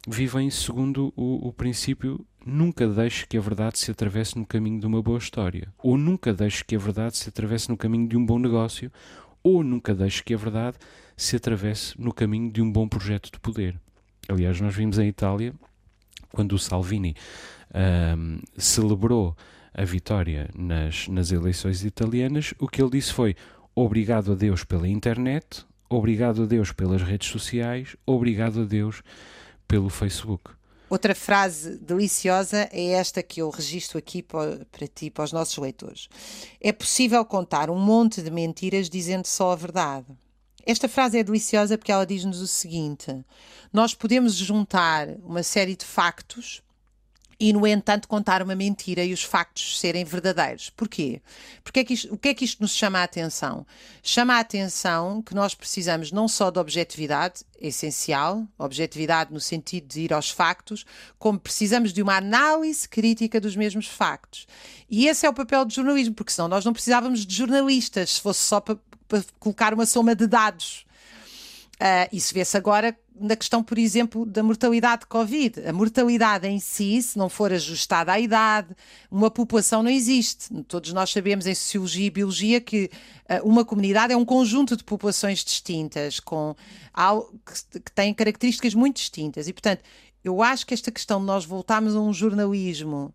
vivem 0.08 0.50
segundo 0.50 1.12
o, 1.14 1.48
o 1.48 1.52
princípio 1.52 2.24
nunca 2.44 2.88
deixe 2.88 3.26
que 3.26 3.36
a 3.36 3.40
verdade 3.40 3.78
se 3.78 3.90
atravesse 3.90 4.36
no 4.36 4.46
caminho 4.46 4.80
de 4.80 4.86
uma 4.86 5.02
boa 5.02 5.18
história, 5.18 5.68
ou 5.78 5.96
nunca 5.96 6.32
deixe 6.32 6.64
que 6.64 6.74
a 6.74 6.78
verdade 6.78 7.16
se 7.16 7.28
atravesse 7.28 7.68
no 7.68 7.76
caminho 7.76 8.08
de 8.08 8.16
um 8.16 8.24
bom 8.24 8.38
negócio, 8.38 8.90
ou 9.42 9.62
nunca 9.62 9.94
deixe 9.94 10.22
que 10.22 10.34
a 10.34 10.36
verdade 10.36 10.76
se 11.16 11.36
atravesse 11.36 12.00
no 12.00 12.12
caminho 12.12 12.50
de 12.50 12.62
um 12.62 12.70
bom 12.70 12.88
projeto 12.88 13.30
de 13.32 13.38
poder. 13.38 13.78
Aliás, 14.28 14.60
nós 14.60 14.74
vimos 14.74 14.98
em 14.98 15.08
Itália 15.08 15.52
quando 16.32 16.52
o 16.52 16.58
Salvini 16.58 17.14
um, 18.16 18.40
celebrou 18.56 19.36
a 19.74 19.84
vitória 19.84 20.48
nas, 20.56 21.08
nas 21.08 21.30
eleições 21.32 21.84
italianas, 21.84 22.54
o 22.58 22.68
que 22.68 22.82
ele 22.82 22.90
disse 22.90 23.12
foi 23.12 23.34
obrigado 23.74 24.32
a 24.32 24.34
Deus 24.34 24.64
pela 24.64 24.88
internet, 24.88 25.64
obrigado 25.88 26.42
a 26.42 26.46
Deus 26.46 26.72
pelas 26.72 27.02
redes 27.02 27.28
sociais, 27.28 27.96
obrigado 28.04 28.62
a 28.62 28.64
Deus 28.64 29.02
pelo 29.66 29.88
Facebook. 29.88 30.50
Outra 30.90 31.14
frase 31.14 31.76
deliciosa 31.76 32.68
é 32.72 32.86
esta 32.88 33.22
que 33.22 33.40
eu 33.40 33.48
registro 33.48 33.96
aqui 33.96 34.24
para, 34.24 34.66
ti, 34.92 35.08
para 35.08 35.22
os 35.22 35.30
nossos 35.30 35.56
leitores. 35.56 36.08
É 36.60 36.72
possível 36.72 37.24
contar 37.24 37.70
um 37.70 37.78
monte 37.78 38.20
de 38.20 38.28
mentiras 38.28 38.90
dizendo 38.90 39.24
só 39.24 39.52
a 39.52 39.56
verdade. 39.56 40.08
Esta 40.66 40.88
frase 40.88 41.16
é 41.16 41.22
deliciosa 41.22 41.78
porque 41.78 41.92
ela 41.92 42.04
diz-nos 42.04 42.40
o 42.40 42.46
seguinte: 42.48 43.24
nós 43.72 43.94
podemos 43.94 44.34
juntar 44.34 45.08
uma 45.22 45.44
série 45.44 45.76
de 45.76 45.84
factos 45.84 46.60
e, 47.40 47.54
no 47.54 47.66
entanto, 47.66 48.06
contar 48.06 48.42
uma 48.42 48.54
mentira 48.54 49.02
e 49.02 49.14
os 49.14 49.22
factos 49.22 49.80
serem 49.80 50.04
verdadeiros. 50.04 50.68
Porquê? 50.68 51.22
Porque 51.64 51.80
é 51.80 51.84
que 51.84 51.94
isto, 51.94 52.12
o 52.12 52.18
que 52.18 52.28
é 52.28 52.34
que 52.34 52.44
isto 52.44 52.60
nos 52.60 52.74
chama 52.74 52.98
a 52.98 53.02
atenção? 53.02 53.66
Chama 54.02 54.34
a 54.34 54.40
atenção 54.40 55.22
que 55.22 55.34
nós 55.34 55.54
precisamos 55.54 56.12
não 56.12 56.28
só 56.28 56.50
de 56.50 56.58
objetividade, 56.58 57.42
essencial, 57.58 58.46
objetividade 58.58 59.32
no 59.32 59.40
sentido 59.40 59.88
de 59.88 60.02
ir 60.02 60.12
aos 60.12 60.30
factos, 60.30 60.84
como 61.18 61.40
precisamos 61.40 61.94
de 61.94 62.02
uma 62.02 62.18
análise 62.18 62.86
crítica 62.86 63.40
dos 63.40 63.56
mesmos 63.56 63.86
factos. 63.86 64.46
E 64.90 65.08
esse 65.08 65.24
é 65.24 65.30
o 65.30 65.34
papel 65.34 65.64
do 65.64 65.72
jornalismo, 65.72 66.14
porque 66.14 66.32
senão 66.32 66.46
nós 66.48 66.64
não 66.66 66.74
precisávamos 66.74 67.24
de 67.24 67.34
jornalistas, 67.34 68.10
se 68.10 68.20
fosse 68.20 68.40
só 68.40 68.60
para, 68.60 68.76
para 69.08 69.24
colocar 69.38 69.72
uma 69.72 69.86
soma 69.86 70.14
de 70.14 70.26
dados. 70.26 70.84
Uh, 71.80 72.14
isso 72.14 72.34
vê-se 72.34 72.54
agora 72.58 72.94
na 73.18 73.34
questão, 73.34 73.62
por 73.62 73.78
exemplo, 73.78 74.26
da 74.26 74.42
mortalidade 74.42 75.00
de 75.00 75.06
Covid. 75.06 75.66
A 75.66 75.72
mortalidade 75.72 76.46
em 76.46 76.58
si, 76.58 77.00
se 77.00 77.16
não 77.18 77.28
for 77.28 77.52
ajustada 77.52 78.12
à 78.12 78.20
idade, 78.20 78.74
uma 79.10 79.30
população 79.30 79.82
não 79.82 79.90
existe. 79.90 80.52
Todos 80.64 80.92
nós 80.92 81.10
sabemos 81.10 81.46
em 81.46 81.54
sociologia 81.54 82.06
e 82.06 82.10
biologia 82.10 82.60
que 82.60 82.90
uh, 83.30 83.48
uma 83.48 83.64
comunidade 83.64 84.12
é 84.12 84.16
um 84.16 84.24
conjunto 84.26 84.76
de 84.76 84.84
populações 84.84 85.42
distintas, 85.42 86.20
com 86.20 86.54
que, 87.46 87.80
que 87.80 87.92
têm 87.92 88.12
características 88.12 88.74
muito 88.74 88.96
distintas. 88.96 89.48
E, 89.48 89.52
portanto, 89.52 89.82
eu 90.22 90.42
acho 90.42 90.66
que 90.66 90.74
esta 90.74 90.90
questão 90.90 91.18
de 91.18 91.26
nós 91.26 91.46
voltarmos 91.46 91.96
a 91.96 92.00
um 92.00 92.12
jornalismo 92.12 93.14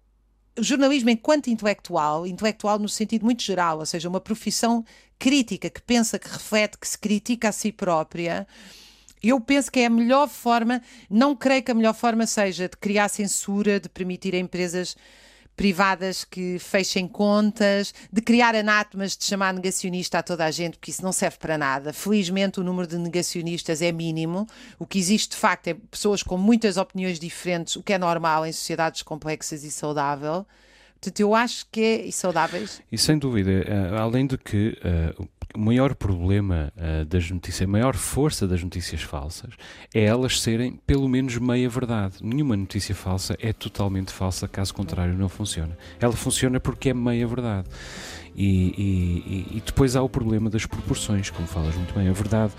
o 0.58 0.64
jornalismo 0.64 1.10
enquanto 1.10 1.48
intelectual, 1.48 2.26
intelectual 2.26 2.80
no 2.80 2.90
sentido 2.90 3.26
muito 3.26 3.44
geral, 3.44 3.80
ou 3.80 3.86
seja, 3.86 4.08
uma 4.08 4.22
profissão 4.22 4.84
crítica 5.20 5.70
que 5.70 5.82
pensa, 5.82 6.18
que 6.20 6.28
reflete, 6.28 6.78
que 6.78 6.88
se 6.88 6.98
critica 6.98 7.50
a 7.50 7.52
si 7.52 7.72
própria, 7.72 8.48
eu 9.22 9.40
penso 9.42 9.72
que 9.72 9.80
é 9.80 9.86
a 9.86 9.90
melhor 9.90 10.28
forma, 10.28 10.82
não 11.10 11.36
creio 11.36 11.64
que 11.64 11.72
a 11.72 11.76
melhor 11.76 11.94
forma 11.94 12.28
seja 12.28 12.70
de 12.70 12.78
criar 12.78 13.10
censura, 13.10 13.80
de 13.80 13.90
permitir 13.90 14.36
a 14.36 14.40
empresas 14.40 14.96
privadas 15.56 16.24
que 16.24 16.60
fechem 16.60 17.08
contas, 17.08 17.94
de 18.12 18.22
criar 18.22 18.56
anátomas 18.56 19.16
de 19.16 19.24
chamar 19.24 19.54
negacionista 19.54 20.20
a 20.20 20.24
toda 20.24 20.46
a 20.46 20.52
gente, 20.52 20.78
porque 20.78 20.92
isso 20.92 21.04
não 21.04 21.12
serve 21.12 21.38
para 21.38 21.58
nada. 21.58 21.94
Felizmente 21.94 22.60
o 22.60 22.64
número 22.64 22.88
de 22.88 22.98
negacionistas 22.98 23.82
é 23.82 23.92
mínimo. 23.92 24.48
O 24.78 24.86
que 24.86 25.00
existe 25.00 25.32
de 25.32 25.38
facto 25.38 25.68
é 25.68 25.74
pessoas 25.74 26.22
com 26.22 26.38
muitas 26.38 26.78
opiniões 26.78 27.20
diferentes, 27.20 27.76
o 27.76 27.84
que 27.84 27.94
é 27.94 27.98
normal 27.98 28.46
em 28.46 28.52
sociedades 28.52 29.02
complexas 29.02 29.64
e 29.64 29.72
saudável. 29.72 30.46
Portanto, 31.06 31.20
eu 31.20 31.36
acho 31.36 31.68
que 31.72 32.06
é 32.08 32.12
saudáveis. 32.12 32.82
E 32.92 32.98
sem 32.98 33.18
dúvida, 33.18 33.52
eh, 33.52 33.98
além 33.98 34.26
de 34.26 34.38
que 34.38 34.78
uh, 35.20 35.28
o 35.54 35.60
maior 35.60 35.94
problema 35.96 36.72
uh, 36.76 37.06
das 37.06 37.30
notícias, 37.30 37.68
a 37.68 37.72
maior 37.72 37.96
força 37.96 38.48
das 38.48 38.64
notícias 38.64 39.02
falsas 39.02 39.54
é 39.94 40.04
elas 40.04 40.42
serem 40.42 40.80
pelo 40.86 41.08
menos 41.08 41.38
meia 41.38 41.70
verdade. 41.70 42.16
Nenhuma 42.22 42.56
notícia 42.56 42.96
falsa 42.96 43.38
é 43.40 43.54
totalmente 43.54 44.12
falsa, 44.12 44.48
caso 44.48 44.74
contrário, 44.74 45.14
não 45.14 45.30
funciona. 45.30 45.78
Ela 46.00 46.14
funciona 46.14 46.60
porque 46.60 46.90
é 46.90 46.94
meia 46.94 47.28
verdade. 47.28 47.68
E, 48.36 49.48
e, 49.52 49.58
e 49.58 49.64
depois 49.66 49.96
há 49.96 50.02
o 50.02 50.10
problema 50.10 50.50
das 50.50 50.66
proporções, 50.66 51.30
como 51.30 51.48
falas 51.48 51.76
muito 51.76 51.94
bem. 51.94 52.10
A 52.10 52.14
verdade, 52.14 52.54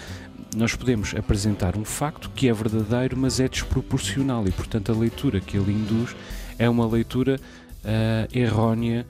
nós 0.56 0.74
podemos 0.74 1.14
apresentar 1.14 1.76
um 1.76 1.84
facto 1.84 2.30
que 2.34 2.48
é 2.48 2.52
verdadeiro, 2.52 3.16
mas 3.16 3.40
é 3.40 3.48
desproporcional 3.48 4.46
e, 4.46 4.52
portanto, 4.52 4.90
a 4.90 4.94
leitura 4.94 5.38
que 5.38 5.56
ele 5.56 5.72
induz 5.72 6.16
é 6.58 6.68
uma 6.68 6.86
leitura 6.86 7.38
uh, 7.84 8.36
errónea 8.38 9.06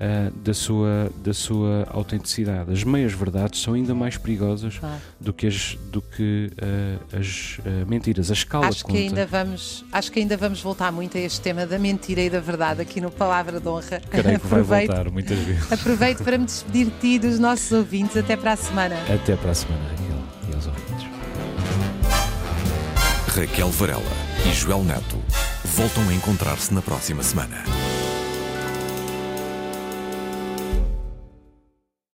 uh, 0.00 0.30
da, 0.38 0.54
sua, 0.54 1.10
da 1.22 1.34
sua 1.34 1.86
autenticidade. 1.90 2.72
As 2.72 2.82
meias 2.82 3.12
verdades 3.12 3.60
são 3.60 3.74
ainda 3.74 3.94
mais 3.94 4.16
perigosas 4.16 4.78
claro. 4.78 5.00
do 5.20 5.32
que 5.32 5.46
as, 5.46 5.76
do 5.90 6.00
que, 6.00 6.50
uh, 6.56 7.18
as 7.18 7.58
uh, 7.58 7.86
mentiras. 7.86 8.30
A 8.30 8.34
escala 8.34 8.68
acho 8.68 8.84
conta. 8.84 8.96
que 8.96 9.02
ainda 9.04 9.26
vamos 9.26 9.84
Acho 9.92 10.10
que 10.10 10.20
ainda 10.20 10.36
vamos 10.36 10.60
voltar 10.60 10.90
muito 10.90 11.16
a 11.16 11.20
este 11.20 11.40
tema 11.40 11.66
da 11.66 11.78
mentira 11.78 12.20
e 12.20 12.30
da 12.30 12.40
verdade 12.40 12.80
aqui 12.80 13.00
no 13.00 13.10
Palavra 13.10 13.60
de 13.60 13.68
Honra. 13.68 14.00
Creio 14.10 14.40
que 14.40 14.46
vai 14.46 14.62
voltar 14.62 15.10
muitas 15.10 15.38
vezes. 15.38 15.70
Aproveito 15.70 16.24
para 16.24 16.38
me 16.38 16.44
despedir 16.44 16.86
de 16.86 16.92
ti 16.92 17.08
e 17.14 17.18
dos 17.18 17.38
nossos 17.38 17.70
ouvintes. 17.72 18.16
Até 18.16 18.36
para 18.36 18.52
a 18.52 18.56
semana. 18.56 18.96
Até 19.12 19.36
para 19.36 19.50
a 19.50 19.54
semana, 19.54 19.82
Raquel, 19.90 20.50
e 20.50 20.54
aos 20.54 20.66
ouvintes. 20.66 21.06
Raquel 23.34 23.70
Varela 23.70 24.02
e 24.48 24.52
Joel 24.52 24.84
Neto 24.84 25.18
voltam 25.64 26.08
a 26.08 26.14
encontrar-se 26.14 26.72
na 26.72 26.82
próxima 26.82 27.22
semana. 27.22 27.89